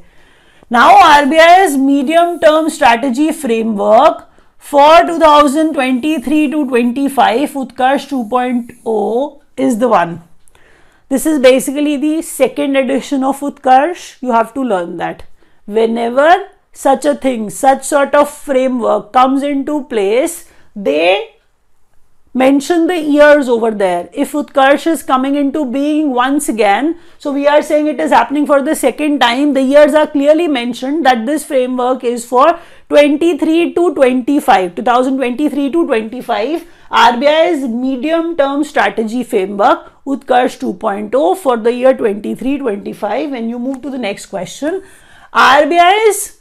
Now 0.70 0.96
RBI's 1.22 1.78
medium 1.78 2.40
term 2.40 2.70
strategy 2.70 3.32
framework 3.34 4.30
for 4.58 5.02
2023 5.06 6.52
to 6.52 6.68
25 6.68 7.50
Utkarsh 7.50 8.08
2.0 8.08 9.42
is 9.58 9.80
the 9.80 9.90
one. 9.90 10.24
This 11.10 11.26
is 11.26 11.40
basically 11.40 11.98
the 11.98 12.22
second 12.22 12.78
edition 12.78 13.22
of 13.22 13.42
Utkarsh. 13.42 14.22
You 14.22 14.32
have 14.32 14.54
to 14.54 14.62
learn 14.62 14.96
that. 14.96 15.24
Whenever 15.66 16.48
such 16.72 17.04
a 17.04 17.16
thing, 17.16 17.50
such 17.50 17.84
sort 17.84 18.16
of 18.16 18.30
framework 18.30 19.12
comes 19.12 19.44
into 19.44 19.84
place, 19.86 20.48
they 20.76 21.36
mention 22.34 22.88
the 22.88 22.98
years 22.98 23.50
over 23.50 23.72
there. 23.72 24.10
If 24.14 24.32
Utkarsh 24.32 24.88
is 24.88 25.04
coming 25.04 25.36
into 25.36 25.66
being 25.66 26.12
once 26.14 26.48
again, 26.48 26.98
so 27.18 27.34
we 27.34 27.48
are 27.48 27.62
saying 27.62 27.88
it 27.88 28.00
is 28.00 28.12
happening 28.12 28.46
for 28.46 28.62
the 28.62 28.76
second 28.76 29.20
time, 29.20 29.54
the 29.54 29.62
years 29.62 29.94
are 29.94 30.08
clearly 30.08 30.48
mentioned 30.48 31.06
that 31.06 31.26
this 31.26 31.46
framework 31.46 32.04
is 32.04 32.26
for 32.26 32.58
23 32.90 33.74
to 33.74 33.94
25, 33.96 34.76
2023 34.76 35.72
to 35.72 35.86
25. 35.86 36.66
RBI's 36.92 37.68
medium 37.70 38.36
term 38.36 38.64
strategy 38.66 39.24
framework, 39.24 40.04
Utkarsh 40.06 40.60
2.0 40.60 41.38
for 41.38 41.58
the 41.58 41.74
year 41.74 41.96
23 41.96 42.58
25. 42.58 43.32
When 43.32 43.50
you 43.50 43.60
move 43.60 43.82
to 43.82 43.90
the 43.90 43.98
next 43.98 44.26
question, 44.28 44.84
RBI's 45.34 46.40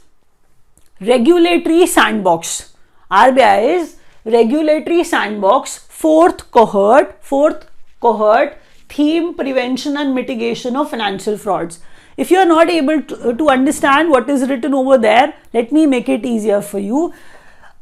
regulatory 0.99 1.87
sandbox. 1.87 2.73
RBI's 3.09 3.97
regulatory 4.25 5.03
sandbox, 5.03 5.77
fourth 5.77 6.49
cohort, 6.51 7.17
fourth 7.21 7.67
cohort, 7.99 8.57
theme 8.89 9.33
prevention 9.33 9.97
and 9.97 10.13
mitigation 10.13 10.75
of 10.75 10.89
financial 10.89 11.37
frauds. 11.37 11.79
If 12.17 12.29
you 12.29 12.37
are 12.37 12.45
not 12.45 12.69
able 12.69 13.01
to, 13.01 13.33
to 13.35 13.49
understand 13.49 14.09
what 14.09 14.29
is 14.29 14.47
written 14.49 14.73
over 14.73 14.97
there, 14.97 15.33
let 15.53 15.71
me 15.71 15.85
make 15.85 16.09
it 16.09 16.25
easier 16.25 16.61
for 16.61 16.79
you. 16.79 17.13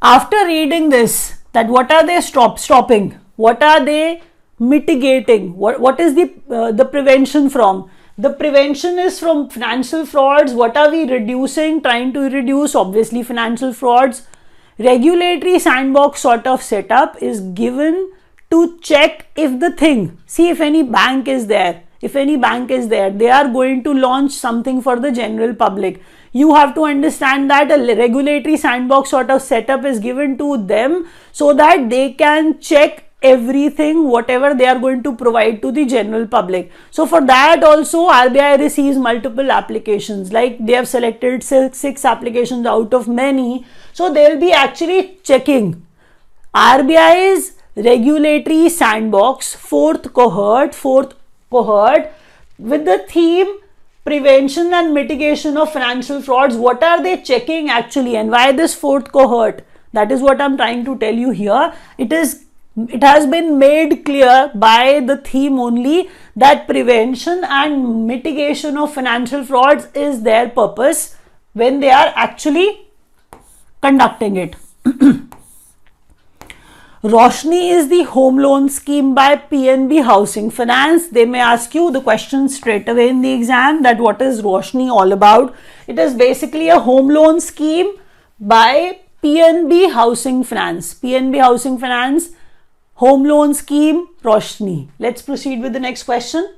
After 0.02 0.46
reading 0.46 0.90
this, 0.90 1.40
that 1.54 1.68
what 1.68 1.92
are 1.92 2.06
they 2.06 2.22
stop 2.22 2.60
stopping? 2.60 3.20
What 3.36 3.64
are 3.64 3.84
they 3.84 4.22
mitigating? 4.60 5.58
What, 5.58 5.80
what 5.80 6.00
is 6.00 6.16
the, 6.16 6.32
uh, 6.50 6.72
the 6.72 6.86
prevention 6.86 7.50
from? 7.50 7.90
the 8.20 8.30
prevention 8.32 9.00
is 9.00 9.18
from 9.18 9.50
financial 9.50 10.06
frauds 10.06 10.54
what 10.54 10.76
are 10.76 10.92
we 10.92 11.06
reducing 11.10 11.82
trying 11.82 12.12
to 12.16 12.24
reduce 12.32 12.76
obviously 12.76 13.24
financial 13.24 13.72
frauds 13.72 14.24
regulatory 14.80 15.60
sandbox 15.60 16.22
sort 16.22 16.48
of 16.48 16.62
setup 16.62 17.22
is 17.22 17.42
given 17.62 18.12
to 18.50 18.80
check 18.80 19.28
if 19.36 19.60
the 19.60 19.72
thing 19.72 20.18
see 20.26 20.50
if 20.50 20.62
any 20.62 20.84
bank 20.84 21.28
is 21.28 21.48
there. 21.48 21.84
If 22.02 22.16
any 22.16 22.38
bank 22.38 22.72
is 22.72 22.88
there 22.88 23.12
they 23.12 23.30
are 23.30 23.50
going 23.50 23.84
to 23.84 23.94
launch 23.94 24.32
something 24.32 24.82
for 24.82 25.00
the 25.00 25.12
general 25.12 25.54
public. 25.54 26.02
You 26.32 26.56
have 26.56 26.74
to 26.76 26.86
understand 26.86 27.50
that 27.52 27.72
a 27.72 27.96
regulatory 27.96 28.56
sandbox 28.56 29.10
sort 29.10 29.30
of 29.30 29.42
setup 29.42 29.84
is 29.84 30.00
given 30.00 30.38
to 30.38 30.66
them 30.66 31.08
so 31.34 31.54
that 31.54 31.90
they 31.90 32.14
can 32.14 32.60
check 32.62 33.09
everything 33.22 34.08
whatever 34.08 34.54
they 34.54 34.66
are 34.66 34.80
going 34.80 35.04
to 35.04 35.14
provide 35.14 35.62
to 35.62 35.72
the 35.72 35.86
general 35.86 36.26
public. 36.26 36.72
So 36.90 37.06
for 37.06 37.20
that 37.26 37.64
also 37.64 38.08
rbi 38.08 38.58
receives 38.60 38.98
multiple 38.98 39.52
applications. 39.52 40.32
Like 40.32 40.66
they 40.66 40.74
have 40.74 40.88
selected 40.88 41.44
six 41.44 42.06
applications 42.06 42.66
out 42.66 42.94
of 42.94 43.08
many. 43.08 43.66
So 43.94 44.14
they'll 44.14 44.40
be 44.40 44.54
actually 44.54 45.20
checking. 45.24 45.86
Rbi's 46.56 47.54
regulatory 47.76 48.70
sandbox 48.70 49.54
fourth 49.54 50.14
cohort 50.14 50.74
fourth 50.74 51.14
cohort 51.50 52.12
with 52.58 52.86
the 52.86 53.00
theme 53.10 53.60
prevention 54.06 54.74
and 54.74 54.94
mitigation 54.94 55.58
of 55.58 55.72
financial 55.72 56.22
frauds. 56.22 56.56
What 56.56 56.84
are 56.84 57.04
they 57.04 57.22
checking 57.22 57.70
actually? 57.70 58.16
And 58.16 58.32
why 58.32 58.52
this 58.54 58.74
fourth 58.74 59.12
cohort? 59.12 59.66
That 59.92 60.12
is 60.12 60.22
what 60.22 60.40
i'm 60.40 60.56
trying 60.56 60.86
to 60.86 60.98
tell 60.98 61.14
you 61.14 61.32
here. 61.32 61.74
It 61.98 62.14
is 62.14 62.46
it 62.88 63.04
has 63.04 63.26
been 63.26 63.58
made 63.58 64.06
clear 64.06 64.52
by 64.54 65.02
the 65.06 65.18
theme 65.18 65.60
only 65.60 66.10
that 66.36 66.68
prevention 66.68 67.44
and 67.44 68.08
mitigation 68.08 68.78
of 68.78 68.94
financial 68.94 69.44
frauds 69.44 69.88
is 69.94 70.22
their 70.24 70.50
purpose 70.50 71.16
when 71.54 71.80
they 71.80 71.90
are 71.90 72.14
actually 72.16 72.88
conducting 73.82 74.36
it. 74.38 74.56
Roshni 77.02 77.72
is 77.72 77.88
the 77.88 78.04
home 78.04 78.38
loan 78.38 78.68
scheme 78.68 79.16
by 79.16 79.38
PNB 79.38 80.04
Housing 80.04 80.52
Finance. 80.52 81.08
They 81.08 81.26
may 81.26 81.40
ask 81.40 81.74
you 81.74 81.92
the 81.92 82.02
question 82.02 82.50
straight 82.50 82.90
away 82.90 83.08
in 83.08 83.22
the 83.22 83.32
exam 83.32 83.84
that 83.84 84.00
what 84.00 84.22
is 84.22 84.42
Roshni 84.42 84.90
all 84.90 85.14
about? 85.14 85.56
It 85.88 85.98
is 85.98 86.14
basically 86.14 86.68
a 86.68 86.80
home 86.80 87.08
loan 87.08 87.40
scheme 87.40 87.96
by 88.38 89.00
PNB 89.24 89.94
Housing 89.94 90.44
Finance. 90.44 90.94
PNB 90.94 91.40
Housing 91.40 91.78
Finance 91.78 92.32
Home 93.00 93.24
loan 93.24 93.54
scheme, 93.54 94.08
Roshni. 94.24 94.90
Let's 95.00 95.22
proceed 95.22 95.62
with 95.62 95.72
the 95.72 95.80
next 95.80 96.04
question. 96.04 96.56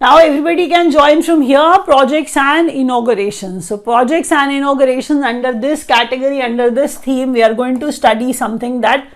Now 0.00 0.16
everybody 0.16 0.66
can 0.68 0.90
join 0.90 1.22
from 1.22 1.42
here 1.42 1.78
projects 1.84 2.36
and 2.36 2.68
inaugurations. 2.68 3.68
So 3.68 3.78
projects 3.78 4.32
and 4.32 4.50
inaugurations 4.50 5.22
under 5.22 5.52
this 5.52 5.84
category, 5.84 6.42
under 6.42 6.72
this 6.72 6.96
theme, 6.96 7.30
we 7.32 7.42
are 7.44 7.54
going 7.54 7.78
to 7.78 7.92
study 7.92 8.32
something 8.32 8.80
that 8.80 9.06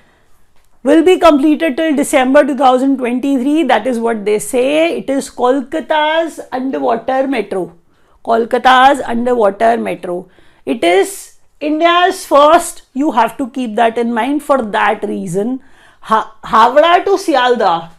will 0.84 1.02
be 1.02 1.18
completed 1.18 1.76
till 1.76 1.96
December 1.96 2.46
2023. 2.46 3.64
That 3.64 3.88
is 3.88 3.98
what 3.98 4.24
they 4.24 4.38
say. 4.38 4.98
It 4.98 5.10
is 5.10 5.28
Kolkata's 5.28 6.38
underwater 6.52 7.26
metro. 7.26 7.76
Kolkata's 8.24 9.00
underwater 9.00 9.76
metro. 9.76 10.28
It 10.64 10.84
is 10.84 11.33
India's 11.70 12.24
first. 12.26 12.82
You 12.92 13.12
have 13.12 13.36
to 13.38 13.48
keep 13.50 13.76
that 13.76 13.98
in 13.98 14.12
mind 14.12 14.42
for 14.42 14.62
that 14.62 15.02
reason. 15.02 15.60
Ha- 16.00 16.36
Howrah 16.44 17.04
to 17.04 17.12
Sealdah. 17.26 17.90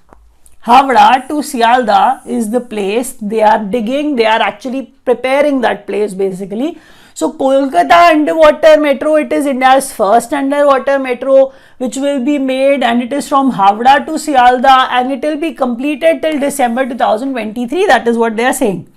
Howrah 0.61 1.25
to 1.27 1.41
Sealdah 1.51 2.25
is 2.25 2.51
the 2.51 2.61
place 2.61 3.13
they 3.21 3.41
are 3.41 3.63
digging. 3.63 4.15
They 4.15 4.25
are 4.25 4.41
actually 4.41 4.93
preparing 5.05 5.61
that 5.61 5.85
place 5.87 6.13
basically 6.13 6.77
so 7.17 7.31
Kolkata 7.31 8.11
underwater 8.11 8.77
metro, 8.77 9.15
it 9.15 9.31
is 9.31 9.45
India's 9.45 9.93
first 9.93 10.33
underwater 10.33 10.99
metro 10.99 11.53
which 11.77 11.95
will 11.95 12.21
be 12.25 12.37
made 12.37 12.83
and 12.83 13.01
it 13.01 13.13
is 13.13 13.29
from 13.29 13.51
Howrah 13.51 14.05
to 14.05 14.17
Sealdah 14.23 14.89
and 14.91 15.13
it 15.13 15.21
will 15.21 15.37
be 15.37 15.53
completed 15.53 16.21
till 16.21 16.37
December 16.41 16.85
2023. 16.85 17.85
That 17.85 18.05
is 18.05 18.17
what 18.17 18.35
they 18.35 18.43
are 18.43 18.51
saying. 18.51 18.91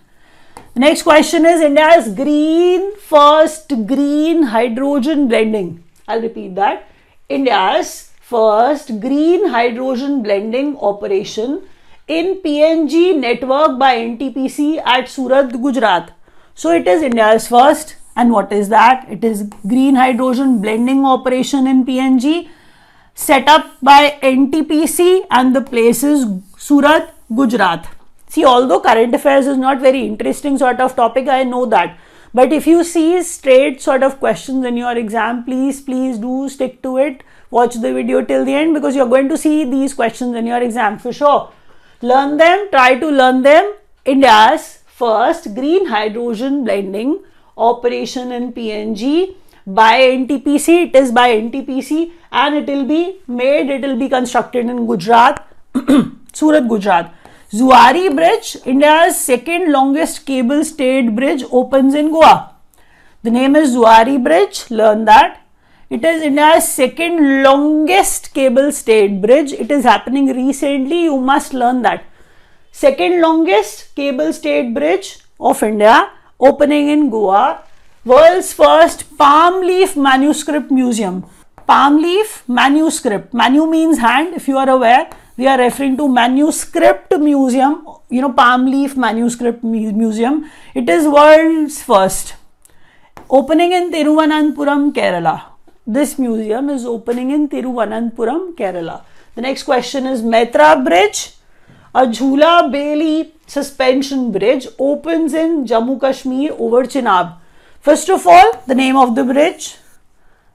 Next 0.78 1.02
question 1.02 1.44
is 1.44 1.60
India's 1.60 2.08
green 2.14 2.96
first 2.98 3.72
green 3.88 4.44
hydrogen 4.44 5.26
blending. 5.26 5.82
I'll 6.06 6.22
repeat 6.22 6.54
that. 6.54 6.86
India's 7.28 8.12
first 8.20 9.00
green 9.00 9.48
hydrogen 9.48 10.22
blending 10.22 10.76
operation 10.76 11.62
in 12.06 12.36
PNG 12.44 13.18
network 13.18 13.76
by 13.76 13.96
NTPC 13.96 14.80
at 14.86 15.08
Surat, 15.08 15.50
Gujarat. 15.50 16.12
So 16.54 16.70
it 16.70 16.86
is 16.86 17.02
India's 17.02 17.48
first 17.48 17.96
and 18.14 18.30
what 18.30 18.52
is 18.52 18.68
that? 18.68 19.04
It 19.10 19.24
is 19.24 19.50
green 19.66 19.96
hydrogen 19.96 20.62
blending 20.62 21.04
operation 21.04 21.66
in 21.66 21.84
PNG 21.84 22.48
set 23.16 23.48
up 23.48 23.66
by 23.82 24.16
NTPC 24.22 25.26
and 25.28 25.56
the 25.56 25.60
place 25.60 26.04
is 26.04 26.24
Surat, 26.56 27.12
Gujarat. 27.34 27.97
See, 28.28 28.44
although 28.44 28.80
current 28.80 29.14
affairs 29.14 29.46
is 29.46 29.56
not 29.56 29.80
very 29.80 30.06
interesting 30.06 30.58
sort 30.58 30.80
of 30.80 30.94
topic, 30.94 31.28
I 31.28 31.44
know 31.44 31.66
that. 31.66 31.98
But 32.34 32.52
if 32.52 32.66
you 32.66 32.84
see 32.84 33.22
straight 33.22 33.80
sort 33.80 34.02
of 34.02 34.18
questions 34.18 34.64
in 34.64 34.76
your 34.76 34.96
exam, 34.96 35.44
please, 35.44 35.80
please 35.80 36.18
do 36.18 36.48
stick 36.48 36.82
to 36.82 36.98
it. 36.98 37.22
Watch 37.50 37.76
the 37.76 37.92
video 37.92 38.22
till 38.22 38.44
the 38.44 38.54
end 38.54 38.74
because 38.74 38.94
you're 38.94 39.08
going 39.08 39.28
to 39.30 39.38
see 39.38 39.64
these 39.64 39.94
questions 39.94 40.36
in 40.36 40.46
your 40.46 40.62
exam 40.62 40.98
for 40.98 41.12
sure. 41.12 41.50
Learn 42.02 42.36
them, 42.36 42.68
try 42.70 42.98
to 42.98 43.08
learn 43.08 43.42
them. 43.42 43.72
India's 44.04 44.82
first 44.86 45.54
green 45.54 45.86
hydrogen 45.86 46.64
blending 46.64 47.20
operation 47.56 48.30
in 48.30 48.52
PNG 48.52 49.34
by 49.66 50.00
NTPC. 50.00 50.88
It 50.88 50.94
is 50.94 51.10
by 51.10 51.30
NTPC 51.30 52.12
and 52.30 52.54
it 52.54 52.66
will 52.66 52.84
be 52.84 53.20
made, 53.26 53.70
it 53.70 53.82
will 53.82 53.98
be 53.98 54.08
constructed 54.08 54.68
in 54.68 54.86
Gujarat, 54.86 55.46
Surat, 56.32 56.68
Gujarat. 56.68 57.14
Zuari 57.50 58.14
Bridge, 58.14 58.58
India's 58.66 59.18
second 59.18 59.72
longest 59.72 60.26
cable 60.26 60.62
stayed 60.66 61.16
bridge, 61.16 61.42
opens 61.50 61.94
in 61.94 62.10
Goa. 62.10 62.54
The 63.22 63.30
name 63.30 63.56
is 63.56 63.74
Zuari 63.74 64.22
Bridge, 64.22 64.70
learn 64.70 65.06
that. 65.06 65.40
It 65.88 66.04
is 66.04 66.22
India's 66.22 66.70
second 66.70 67.42
longest 67.42 68.34
cable 68.34 68.70
stayed 68.70 69.22
bridge. 69.22 69.54
It 69.54 69.70
is 69.70 69.84
happening 69.84 70.26
recently, 70.26 71.04
you 71.04 71.16
must 71.16 71.54
learn 71.54 71.80
that. 71.82 72.04
Second 72.70 73.22
longest 73.22 73.94
cable 73.94 74.30
stayed 74.34 74.74
bridge 74.74 75.20
of 75.40 75.62
India 75.62 76.10
opening 76.38 76.90
in 76.90 77.08
Goa, 77.08 77.62
world's 78.04 78.52
first 78.52 79.16
palm 79.16 79.62
leaf 79.62 79.96
manuscript 79.96 80.70
museum. 80.70 81.24
Palm 81.66 82.02
leaf 82.02 82.46
manuscript. 82.46 83.32
Manu 83.32 83.64
means 83.66 84.00
hand, 84.00 84.34
if 84.34 84.48
you 84.48 84.58
are 84.58 84.68
aware. 84.68 85.08
We 85.38 85.46
are 85.46 85.56
referring 85.56 85.96
to 85.98 86.08
manuscript 86.08 87.16
museum, 87.16 87.86
you 88.10 88.20
know, 88.20 88.32
palm 88.32 88.66
leaf 88.66 88.96
manuscript 88.96 89.62
museum. 89.62 90.50
It 90.74 90.88
is 90.88 91.06
world's 91.06 91.80
first. 91.80 92.34
Opening 93.30 93.70
in 93.72 93.92
Tiruvananthapuram, 93.92 94.92
Kerala. 94.92 95.44
This 95.86 96.18
museum 96.18 96.68
is 96.68 96.84
opening 96.84 97.30
in 97.30 97.48
Tiruvananthapuram, 97.48 98.56
Kerala. 98.56 99.02
The 99.36 99.42
next 99.42 99.62
question 99.62 100.08
is 100.08 100.22
Maitra 100.22 100.84
Bridge. 100.84 101.34
A 101.94 102.00
Jhula 102.00 102.72
Bailey 102.72 103.32
suspension 103.46 104.32
bridge 104.32 104.66
opens 104.76 105.34
in 105.34 105.66
Jammu 105.66 106.00
Kashmir 106.00 106.50
over 106.58 106.82
Chenab. 106.82 107.36
First 107.80 108.10
of 108.10 108.26
all, 108.26 108.60
the 108.66 108.74
name 108.74 108.96
of 108.96 109.14
the 109.14 109.22
bridge, 109.22 109.76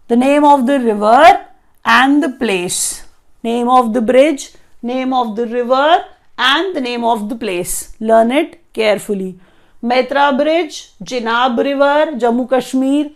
the 0.09 0.17
name 0.17 0.43
of 0.43 0.67
the 0.67 0.77
river, 0.77 1.45
and 1.85 2.21
the 2.21 2.29
place. 2.29 3.05
Name 3.43 3.69
of 3.69 3.93
the 3.93 4.01
bridge, 4.01 4.51
name 4.83 5.13
of 5.13 5.35
the 5.35 5.47
river, 5.47 6.05
and 6.37 6.75
the 6.75 6.81
name 6.81 7.03
of 7.03 7.29
the 7.29 7.35
place. 7.35 7.95
Learn 7.99 8.31
it 8.31 8.59
carefully. 8.73 9.39
Maitra 9.81 10.37
Bridge, 10.37 10.91
Chenab 11.03 11.57
River, 11.57 12.17
Jammu 12.17 12.49
Kashmir. 12.49 13.11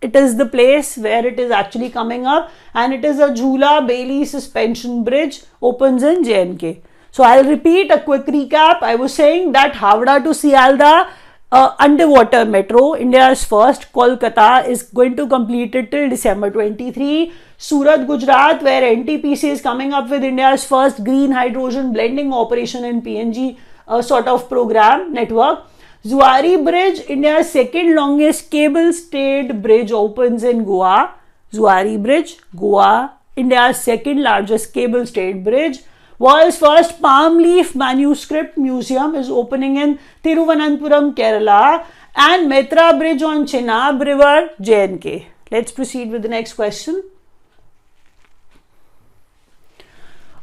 It 0.00 0.16
is 0.16 0.36
the 0.36 0.46
place 0.46 0.96
where 0.96 1.24
it 1.24 1.38
is 1.38 1.50
actually 1.50 1.90
coming 1.90 2.26
up, 2.26 2.50
and 2.74 2.92
it 2.92 3.04
is 3.04 3.20
a 3.20 3.28
Jhula 3.28 3.86
Bailey 3.86 4.24
suspension 4.24 5.04
bridge, 5.04 5.42
opens 5.60 6.02
in 6.02 6.24
JNK. 6.24 6.80
So 7.12 7.22
I'll 7.22 7.44
repeat 7.44 7.90
a 7.90 8.00
quick 8.00 8.26
recap. 8.26 8.82
I 8.82 8.94
was 8.96 9.14
saying 9.14 9.52
that 9.52 9.74
Howrah 9.74 10.22
to 10.24 10.30
Sealdah 10.30 11.08
uh, 11.52 11.74
underwater 11.78 12.44
metro, 12.46 12.96
India's 12.96 13.44
first, 13.44 13.92
Kolkata, 13.92 14.66
is 14.66 14.82
going 14.82 15.16
to 15.16 15.28
complete 15.28 15.74
it 15.74 15.90
till 15.90 16.08
December 16.08 16.50
23. 16.50 17.30
Surat, 17.58 18.06
Gujarat, 18.06 18.62
where 18.62 18.82
NTPC 18.96 19.50
is 19.50 19.60
coming 19.60 19.92
up 19.92 20.08
with 20.08 20.24
India's 20.24 20.64
first 20.64 21.04
green 21.04 21.30
hydrogen 21.30 21.92
blending 21.92 22.32
operation 22.32 22.84
in 22.84 23.02
PNG 23.02 23.58
uh, 23.86 24.00
sort 24.00 24.26
of 24.28 24.48
program 24.48 25.12
network. 25.12 25.66
Zuari 26.04 26.64
Bridge, 26.64 27.00
India's 27.08 27.52
second 27.52 27.94
longest 27.94 28.50
cable 28.50 28.92
stayed 28.92 29.62
bridge, 29.62 29.92
opens 29.92 30.42
in 30.42 30.64
Goa. 30.64 31.14
Zuari 31.52 32.02
Bridge, 32.02 32.38
Goa, 32.56 33.12
India's 33.36 33.78
second 33.80 34.22
largest 34.22 34.72
cable 34.72 35.06
stayed 35.06 35.44
bridge. 35.44 35.80
World's 36.22 36.58
first 36.58 37.02
palm 37.02 37.38
leaf 37.38 37.74
manuscript 37.74 38.56
museum 38.56 39.16
is 39.16 39.28
opening 39.28 39.76
in 39.76 39.98
Tiruvananthapuram, 40.22 41.16
Kerala, 41.16 41.84
and 42.14 42.48
Maitra 42.50 42.96
Bridge 42.96 43.22
on 43.22 43.44
Chenab 43.44 44.04
River, 44.06 44.50
JNK. 44.60 45.24
Let's 45.50 45.72
proceed 45.72 46.12
with 46.12 46.22
the 46.22 46.28
next 46.28 46.52
question. 46.52 47.02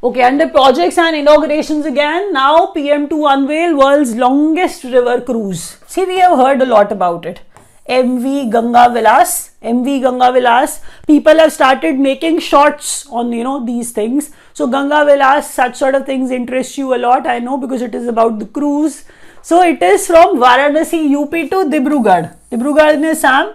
Okay, 0.03 0.21
under 0.23 0.49
projects 0.49 0.97
and 0.97 1.15
inaugurations 1.15 1.85
again, 1.85 2.33
now 2.33 2.67
PM 2.67 3.07
to 3.07 3.25
unveil 3.27 3.77
world's 3.77 4.15
longest 4.15 4.83
river 4.83 5.21
cruise. 5.21 5.77
See, 5.87 6.03
we 6.03 6.19
have 6.19 6.37
heard 6.37 6.61
a 6.61 6.65
lot 6.65 6.91
about 6.91 7.25
it. 7.25 7.39
MV 7.89 8.52
Ganga 8.52 8.89
Vilas, 8.93 9.52
MV 9.63 10.02
Ganga 10.04 10.32
Vilas. 10.32 10.82
People 11.08 11.39
have 11.39 11.52
started 11.52 11.97
making 11.97 12.39
shots 12.39 13.08
on 13.08 13.32
you 13.32 13.43
know 13.43 13.65
these 13.65 13.91
things. 13.91 14.32
So 14.54 14.67
Ganga 14.67 15.04
Vilas, 15.06 15.49
such 15.49 15.75
sort 15.78 15.95
of 15.95 16.06
things 16.06 16.32
interest 16.32 16.78
you 16.78 16.93
a 16.93 16.97
lot. 16.97 17.25
I 17.25 17.39
know 17.39 17.58
because 17.58 17.82
it 17.82 17.95
is 17.95 18.08
about 18.08 18.39
the 18.39 18.45
cruise. 18.45 19.06
So 19.41 19.62
it 19.63 19.82
is 19.82 20.06
from 20.06 20.38
Varanasi 20.38 21.15
UP 21.15 21.32
to 21.32 21.65
Dibrugarh. 21.73 22.36
Dibrugarh 22.52 22.93
in 22.93 23.06
Assam. 23.06 23.54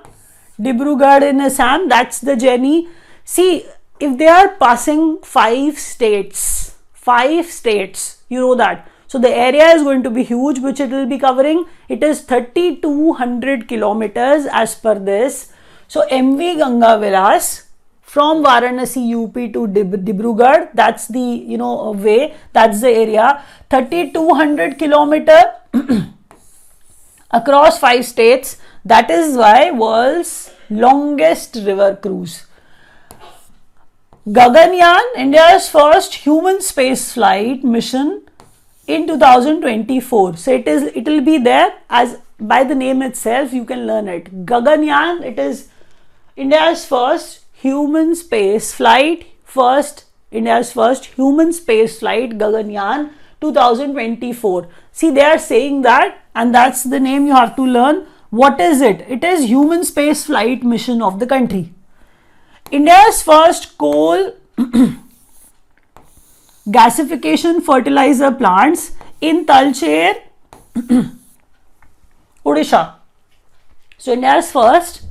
Dibrugarh 0.58 1.22
in 1.22 1.40
Assam. 1.40 1.88
That's 1.88 2.20
the 2.20 2.36
journey. 2.36 2.88
See, 3.24 3.64
if 4.00 4.18
they 4.18 4.28
are 4.28 4.48
passing 4.56 5.18
five 5.22 5.78
states, 5.78 6.74
five 6.92 7.46
states, 7.46 8.22
you 8.28 8.40
know 8.40 8.54
that 8.56 8.88
so 9.14 9.20
the 9.20 9.30
area 9.32 9.66
is 9.72 9.84
going 9.84 10.02
to 10.02 10.10
be 10.10 10.24
huge 10.24 10.58
which 10.58 10.80
it 10.80 10.90
will 10.90 11.06
be 11.06 11.16
covering. 11.20 11.66
It 11.88 12.02
is 12.02 12.22
3200 12.22 13.68
kilometers 13.68 14.46
as 14.50 14.74
per 14.74 14.98
this. 14.98 15.52
So 15.86 16.04
MV 16.08 16.58
Ganga 16.58 16.98
Vilas 16.98 17.66
from 18.02 18.42
Varanasi 18.42 19.04
UP 19.18 19.34
to 19.52 19.68
Dib- 19.68 20.04
Dibrugarh 20.04 20.70
that's 20.74 21.06
the 21.06 21.20
you 21.20 21.56
know 21.56 21.90
uh, 21.90 21.92
way 21.92 22.34
that's 22.52 22.80
the 22.80 22.88
area 22.88 23.40
3200 23.70 24.78
kilometer 24.80 25.38
across 27.30 27.78
five 27.78 28.04
states 28.04 28.56
that 28.84 29.10
is 29.10 29.36
why 29.36 29.70
world's 29.70 30.50
longest 30.70 31.54
river 31.70 31.94
cruise 32.02 32.46
Gaganyaan 34.26 35.16
India's 35.16 35.68
first 35.68 36.14
human 36.26 36.60
space 36.60 37.12
flight 37.12 37.62
mission 37.62 38.24
in 38.86 39.06
2024 39.06 40.36
so 40.36 40.52
it 40.52 40.68
is 40.68 40.82
it 40.82 41.06
will 41.06 41.20
be 41.20 41.38
there 41.38 41.74
as 41.88 42.18
by 42.38 42.62
the 42.64 42.74
name 42.74 43.02
itself 43.02 43.52
you 43.52 43.64
can 43.64 43.86
learn 43.86 44.08
it. 44.08 44.46
Gaganyaan 44.46 45.22
it 45.22 45.38
is 45.38 45.68
india's 46.36 46.84
first 46.84 47.44
human 47.52 48.14
space 48.14 48.72
flight 48.74 49.26
first 49.44 50.04
india's 50.30 50.72
first 50.72 51.06
human 51.18 51.52
space 51.52 52.00
flight 52.00 52.36
gaganyaan 52.38 53.10
2024 53.40 54.68
see 54.92 55.10
they 55.10 55.24
are 55.24 55.38
saying 55.38 55.82
that 55.82 56.20
and 56.34 56.54
that's 56.54 56.82
the 56.82 57.00
name 57.00 57.26
you 57.26 57.32
have 57.32 57.54
to 57.56 57.64
learn. 57.64 58.06
What 58.30 58.60
is 58.60 58.80
it? 58.80 59.04
It 59.08 59.22
is 59.22 59.44
human 59.44 59.84
space 59.84 60.26
flight 60.26 60.64
mission 60.64 61.00
of 61.02 61.20
the 61.20 61.26
country. 61.26 61.72
India's 62.70 63.22
first 63.22 63.78
coal 63.78 64.32
gasification 66.68 67.62
fertilizer 67.62 68.32
plants 68.32 68.92
in 69.20 69.46
Talcher, 69.46 70.14
Odisha. 72.46 72.94
So 73.98 74.12
India's 74.12 74.50
first 74.50 75.02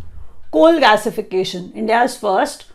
coal 0.52 0.80
gasification, 0.80 1.76
India's 1.76 2.18
first 2.18 2.66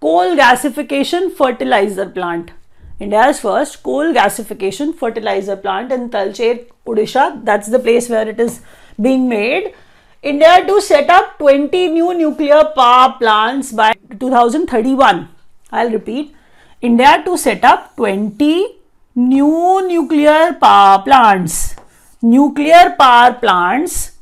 coal 0.00 0.36
gasification 0.36 1.34
fertilizer 1.34 2.08
plant. 2.08 2.52
India's 3.00 3.40
first 3.40 3.82
coal 3.82 4.12
gasification 4.12 4.94
fertilizer 4.94 5.56
plant 5.56 5.92
in 5.92 6.10
Talcher, 6.10 6.60
Odisha. 6.86 7.44
That's 7.44 7.68
the 7.68 7.78
place 7.78 8.08
where 8.08 8.28
it 8.28 8.40
is 8.40 8.60
being 9.00 9.28
made. 9.28 9.74
India 10.20 10.64
to 10.66 10.80
set 10.80 11.08
up 11.10 11.38
20 11.38 11.88
new 11.90 12.12
nuclear 12.12 12.64
power 12.74 13.14
plants 13.18 13.70
by 13.70 13.94
2031. 14.18 15.28
I'll 15.70 15.90
repeat. 15.90 16.34
India 16.80 17.20
to 17.24 17.36
set 17.36 17.64
up 17.64 17.96
20 17.96 18.78
new 19.16 19.88
nuclear 19.88 20.52
power 20.60 21.02
plants. 21.02 21.74
Nuclear 22.22 22.94
power 22.96 23.32
plants. 23.34 24.12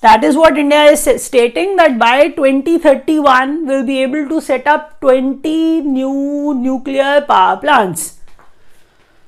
That 0.00 0.24
is 0.24 0.34
what 0.34 0.56
India 0.56 0.84
is 0.84 1.02
stating 1.22 1.76
that 1.76 1.98
by 1.98 2.28
2031 2.28 3.66
we'll 3.66 3.84
be 3.84 4.02
able 4.02 4.26
to 4.30 4.40
set 4.40 4.66
up 4.66 4.98
20 5.02 5.82
new 5.82 6.54
nuclear 6.54 7.20
power 7.20 7.58
plants. 7.58 8.18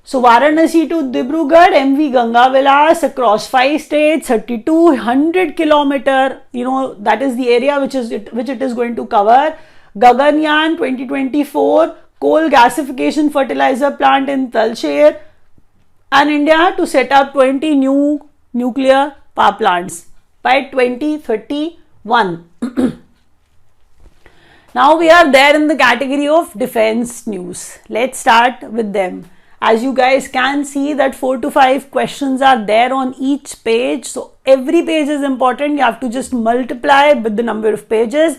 So 0.05 0.23
Varanasi 0.23 0.89
to 0.89 1.03
Dibrugarh, 1.13 1.75
MV 1.75 2.13
Ganga 2.13 2.51
Vilas 2.51 3.03
across 3.03 3.47
five 3.47 3.83
states, 3.83 4.29
3200 4.29 5.57
kilometer. 5.57 6.41
You 6.53 6.65
know 6.65 6.95
that 6.95 7.21
is 7.21 7.37
the 7.37 7.51
area 7.51 7.79
which 7.81 7.95
is 7.95 8.11
it, 8.11 8.33
which 8.33 8.49
it 8.49 8.63
is 8.63 8.73
going 8.73 8.97
to 8.97 9.05
cover. 9.05 9.55
Gaganyaan 9.99 10.77
2024 10.77 11.97
coal 12.21 12.49
gasification 12.49 13.31
fertilizer 13.31 13.91
plant 13.91 14.29
in 14.29 14.51
Talcher 14.51 15.21
and 16.11 16.31
India 16.31 16.75
to 16.77 16.87
set 16.87 17.13
up 17.13 17.33
20 17.33 17.75
new 17.75 18.29
nuclear 18.53 19.15
power 19.35 19.53
plants 19.53 20.07
by 20.43 20.63
2031. 20.65 22.49
now 24.75 24.97
we 24.97 25.11
are 25.11 25.31
there 25.31 25.55
in 25.55 25.67
the 25.69 25.77
category 25.77 26.29
of 26.29 26.59
defense 26.59 27.27
news. 27.27 27.79
Let's 27.89 28.19
start 28.19 28.63
with 28.63 28.93
them. 28.93 29.29
As 29.61 29.83
you 29.83 29.93
guys 29.93 30.29
can 30.29 30.65
see 30.65 30.95
that 30.95 31.15
4 31.15 31.39
to 31.39 31.51
5 31.51 31.91
questions 31.91 32.41
are 32.41 32.65
there 32.65 32.93
on 32.95 33.15
each 33.19 33.63
page. 33.65 34.07
So 34.07 34.33
every 34.45 34.83
page 34.83 35.09
is 35.09 35.23
important. 35.23 35.75
You 35.75 35.83
have 35.83 36.01
to 36.01 36.09
just 36.09 36.33
multiply 36.33 37.13
with 37.13 37.37
the 37.37 37.43
number 37.43 37.73
of 37.73 37.89
pages 37.89 38.39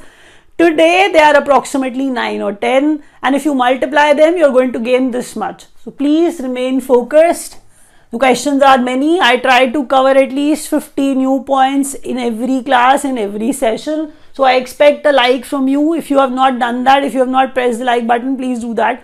Today 0.57 1.07
they 1.13 1.19
are 1.19 1.35
approximately 1.35 2.07
9 2.09 2.41
or 2.41 2.51
10 2.51 3.03
and 3.21 3.35
if 3.35 3.45
you 3.45 3.53
multiply 3.53 4.13
them 4.13 4.37
you're 4.37 4.51
going 4.51 4.73
to 4.73 4.79
gain 4.79 5.11
this 5.11 5.35
much. 5.35 5.65
So 5.83 5.91
please 5.91 6.39
remain 6.39 6.81
focused. 6.81 7.59
The 8.09 8.17
questions 8.17 8.63
are 8.63 8.79
many. 8.79 9.21
I 9.21 9.37
try 9.37 9.69
to 9.69 9.85
cover 9.85 10.09
at 10.09 10.31
least 10.31 10.69
50 10.69 11.13
new 11.13 11.43
points 11.43 11.93
in 11.93 12.17
every 12.17 12.63
class, 12.63 13.05
in 13.05 13.19
every 13.19 13.51
session. 13.53 14.13
So 14.33 14.45
I 14.45 14.53
expect 14.53 15.05
a 15.05 15.11
like 15.11 15.45
from 15.45 15.67
you. 15.67 15.93
If 15.93 16.09
you 16.09 16.17
have 16.17 16.31
not 16.31 16.57
done 16.57 16.83
that, 16.85 17.03
if 17.03 17.13
you 17.13 17.19
have 17.19 17.29
not 17.29 17.53
pressed 17.53 17.77
the 17.77 17.85
like 17.85 18.07
button, 18.07 18.35
please 18.35 18.59
do 18.59 18.73
that. 18.73 19.03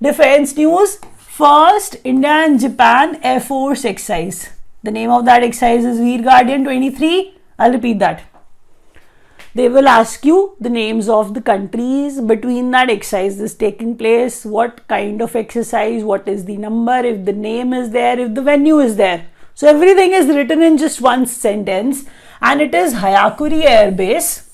Defense 0.00 0.56
news. 0.56 1.00
First, 1.18 1.96
India 2.04 2.30
and 2.30 2.58
Japan 2.58 3.20
Air 3.22 3.40
Force 3.40 3.84
exercise. 3.84 4.48
The 4.82 4.90
name 4.90 5.10
of 5.10 5.26
that 5.26 5.42
exercise 5.42 5.84
is 5.84 5.98
Veer 5.98 6.22
Guardian 6.22 6.64
23. 6.64 7.34
I'll 7.58 7.72
repeat 7.72 7.98
that 7.98 8.22
they 9.54 9.68
will 9.68 9.86
ask 9.86 10.24
you 10.24 10.56
the 10.60 10.68
names 10.68 11.08
of 11.08 11.32
the 11.34 11.40
countries 11.40 12.20
between 12.20 12.72
that 12.72 12.90
exercise 12.90 13.40
is 13.40 13.54
taking 13.54 13.96
place 13.96 14.44
what 14.44 14.86
kind 14.88 15.22
of 15.22 15.36
exercise 15.36 16.02
what 16.02 16.26
is 16.26 16.44
the 16.46 16.56
number 16.56 16.96
if 17.12 17.24
the 17.24 17.32
name 17.32 17.72
is 17.72 17.90
there 17.90 18.18
if 18.18 18.34
the 18.34 18.42
venue 18.42 18.80
is 18.80 18.96
there. 18.96 19.26
So 19.54 19.68
everything 19.68 20.12
is 20.12 20.26
written 20.26 20.60
in 20.60 20.76
just 20.76 21.00
one 21.00 21.26
sentence 21.26 22.04
and 22.40 22.60
it 22.60 22.74
is 22.74 22.94
hyakuri 22.94 23.62
air 23.64 23.92
base 23.92 24.50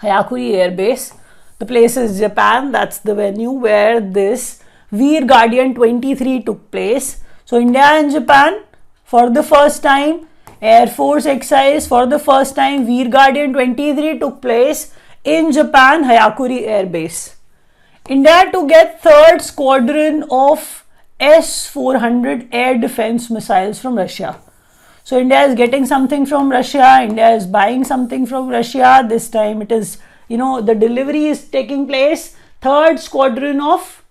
hyakuri 0.00 0.54
air 0.54 0.72
base 0.72 1.12
the 1.60 1.66
place 1.66 1.96
is 1.96 2.18
japan 2.18 2.72
that's 2.72 2.98
the 2.98 3.14
venue 3.14 3.52
where 3.52 4.00
this 4.00 4.60
veer 4.90 5.24
guardian 5.24 5.74
23 5.74 6.42
took 6.42 6.70
place. 6.72 7.20
So 7.44 7.60
india 7.60 7.84
and 7.84 8.10
japan 8.10 8.64
for 9.04 9.30
the 9.30 9.44
first 9.44 9.84
time 9.84 10.26
Air 10.66 10.88
Force 10.88 11.26
exercise 11.26 11.86
for 11.86 12.06
the 12.06 12.18
first 12.18 12.56
time 12.56 12.86
Veer 12.86 13.08
Guardian 13.08 13.52
23 13.52 14.18
took 14.18 14.42
place 14.42 14.92
in 15.22 15.52
Japan 15.52 16.02
Hyakuri 16.02 16.62
Air 16.66 16.86
Base. 16.86 17.36
India 18.08 18.50
to 18.52 18.66
get 18.66 19.00
third 19.00 19.42
squadron 19.42 20.24
of 20.28 20.84
S-400 21.20 22.48
air 22.50 22.78
defense 22.78 23.30
missiles 23.30 23.78
from 23.78 23.96
Russia. 23.96 24.40
So 25.04 25.20
India 25.20 25.44
is 25.44 25.54
getting 25.54 25.86
something 25.86 26.26
from 26.26 26.50
Russia, 26.50 26.98
India 27.00 27.30
is 27.30 27.46
buying 27.46 27.84
something 27.84 28.26
from 28.26 28.48
Russia. 28.48 29.06
This 29.08 29.30
time 29.30 29.62
it 29.62 29.70
is, 29.70 29.98
you 30.26 30.36
know, 30.36 30.60
the 30.60 30.74
delivery 30.74 31.26
is 31.26 31.44
taking 31.44 31.86
place. 31.86 32.34
Third 32.60 32.98
squadron 32.98 33.60
of 33.60 34.02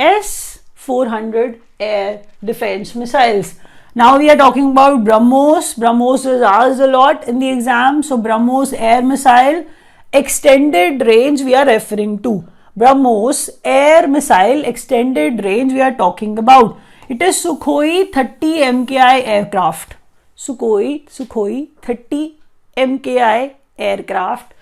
S-400 0.00 1.60
air 1.78 2.22
defense 2.44 2.96
missiles. 2.96 3.54
Now 4.00 4.16
we 4.16 4.30
are 4.30 4.36
talking 4.36 4.70
about 4.70 5.04
BrahMos. 5.04 5.74
BrahMos 5.78 6.24
is 6.34 6.40
asked 6.40 6.80
a 6.80 6.86
lot 6.86 7.28
in 7.28 7.38
the 7.38 7.50
exam. 7.50 8.02
So 8.02 8.16
BrahMos 8.16 8.72
air 8.72 9.02
missile 9.02 9.66
extended 10.10 11.02
range 11.06 11.42
we 11.42 11.54
are 11.54 11.66
referring 11.66 12.14
to. 12.20 12.32
BrahMos 12.78 13.50
air 13.62 14.08
missile 14.08 14.64
extended 14.64 15.44
range 15.44 15.74
we 15.74 15.82
are 15.82 15.92
talking 15.92 16.38
about. 16.38 16.78
It 17.10 17.20
is 17.20 17.42
Sukhoi 17.44 18.10
30 18.14 18.54
MKI 18.68 19.26
aircraft. 19.34 19.96
Sukhoi, 20.34 21.04
Sukhoi 21.18 21.68
30 21.82 22.38
MKI 22.78 23.52
aircraft. 23.78 24.54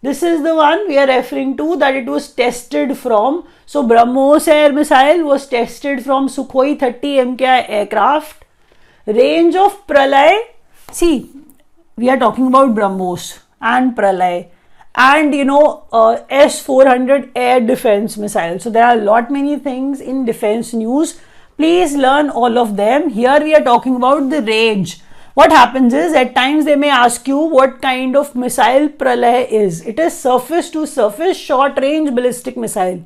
This 0.00 0.22
is 0.22 0.42
the 0.42 0.54
one 0.54 0.88
we 0.88 0.96
are 0.96 1.06
referring 1.06 1.54
to 1.58 1.76
that 1.76 1.96
it 1.96 2.06
was 2.06 2.32
tested 2.32 2.96
from. 2.96 3.46
So 3.66 3.86
BrahMos 3.86 4.48
air 4.48 4.72
missile 4.72 5.22
was 5.22 5.46
tested 5.46 6.02
from 6.02 6.30
Sukhoi 6.30 6.80
30 6.80 7.16
MKI 7.26 7.68
aircraft 7.68 8.44
range 9.06 9.54
of 9.54 9.86
pralay. 9.86 10.38
See 10.92 11.30
we 11.96 12.10
are 12.10 12.18
talking 12.18 12.48
about 12.48 12.74
brahmos 12.74 13.38
and 13.60 13.96
pralay. 13.96 14.48
And 14.94 15.34
you 15.34 15.44
know 15.44 15.84
uh, 15.92 16.22
s400 16.30 17.30
air 17.34 17.60
defense 17.60 18.16
missile 18.16 18.58
so 18.58 18.70
there 18.70 18.84
are 18.84 18.98
a 18.98 19.00
lot 19.00 19.30
many 19.30 19.58
things 19.58 20.00
in 20.00 20.24
defense 20.24 20.72
news. 20.72 21.20
Please 21.56 21.94
learn 21.94 22.28
all 22.28 22.58
of 22.58 22.76
them. 22.76 23.08
Here 23.08 23.40
we 23.40 23.54
are 23.54 23.64
talking 23.64 23.96
about 23.96 24.28
the 24.28 24.42
range. 24.42 25.00
What 25.32 25.52
happens 25.52 25.92
is 25.94 26.14
at 26.14 26.34
times 26.34 26.64
they 26.64 26.76
may 26.76 26.88
ask 26.90 27.28
you 27.28 27.38
what 27.38 27.80
kind 27.82 28.16
of 28.16 28.34
missile 28.34 28.88
pralay 28.88 29.46
is. 29.50 29.86
It 29.86 29.98
is 29.98 30.18
surface 30.18 30.70
to 30.70 30.86
surface 30.86 31.36
short 31.36 31.78
range 31.78 32.14
ballistic 32.14 32.56
missile. 32.56 33.04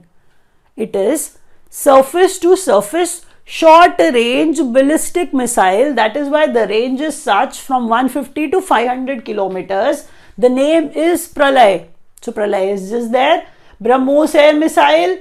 It 0.77 0.95
is 0.95 1.39
surface 1.69 2.39
to 2.41 2.57
surface 2.57 3.27
short 3.51 3.99
range 3.99 4.59
ballistic 4.75 5.33
missile. 5.35 5.93
That 5.95 6.17
is 6.17 6.29
why 6.29 6.47
the 6.47 6.67
range 6.69 7.01
is 7.01 7.21
such 7.21 7.59
from 7.61 7.89
150 7.89 8.51
to 8.51 8.61
500 8.61 9.25
kilometers. 9.25 10.07
The 10.39 10.49
name 10.49 10.91
is 10.91 11.27
Pralay. 11.35 11.89
So 12.23 12.31
Pralay 12.31 12.73
is 12.75 12.91
just 12.91 13.11
there. 13.11 13.47
BrahMos 13.83 14.37
air 14.37 14.55
missile 14.55 15.19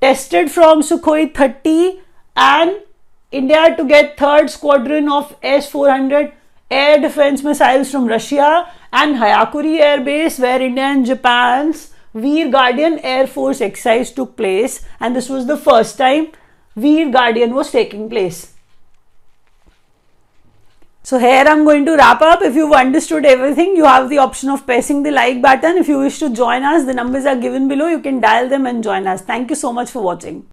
tested 0.00 0.50
from 0.50 0.82
Sukhoi 0.82 1.32
30 1.32 2.00
and 2.34 2.82
India 3.30 3.76
to 3.76 3.84
get 3.84 4.18
third 4.18 4.50
squadron 4.50 5.08
of 5.08 5.36
S-400 5.44 6.32
air 6.72 7.00
defense 7.00 7.44
missiles 7.44 7.92
from 7.92 8.06
Russia 8.06 8.68
and 8.92 9.16
Hyakuri 9.16 9.78
Air 9.78 10.00
Base 10.00 10.40
where 10.40 10.60
India 10.60 10.84
and 10.84 11.06
Japan's 11.06 11.92
Veer 12.14 12.50
Guardian 12.50 12.98
Air 13.00 13.28
Force 13.28 13.60
exercise 13.60 14.10
took 14.10 14.36
place 14.36 14.84
and 14.98 15.14
this 15.14 15.28
was 15.28 15.46
the 15.46 15.56
first 15.56 15.96
time 15.96 16.32
Veer 16.76 17.10
Guardian 17.10 17.54
was 17.54 17.70
taking 17.70 18.08
place. 18.08 18.54
So 21.02 21.18
here 21.18 21.44
I'm 21.46 21.64
going 21.64 21.86
to 21.86 21.96
wrap 21.96 22.20
up. 22.20 22.42
If 22.42 22.54
you've 22.54 22.72
understood 22.72 23.24
everything, 23.24 23.74
you 23.74 23.84
have 23.84 24.08
the 24.10 24.18
option 24.18 24.50
of 24.50 24.66
pressing 24.66 25.02
the 25.02 25.10
like 25.10 25.40
button. 25.42 25.78
If 25.78 25.88
you 25.88 25.98
wish 25.98 26.18
to 26.18 26.30
join 26.30 26.62
us, 26.62 26.84
the 26.84 26.94
numbers 26.94 27.24
are 27.24 27.36
given 27.36 27.68
below. 27.68 27.88
You 27.88 28.00
can 28.00 28.20
dial 28.20 28.48
them 28.48 28.66
and 28.66 28.84
join 28.84 29.06
us. 29.06 29.22
Thank 29.22 29.50
you 29.50 29.56
so 29.56 29.72
much 29.72 29.90
for 29.90 30.02
watching. 30.02 30.50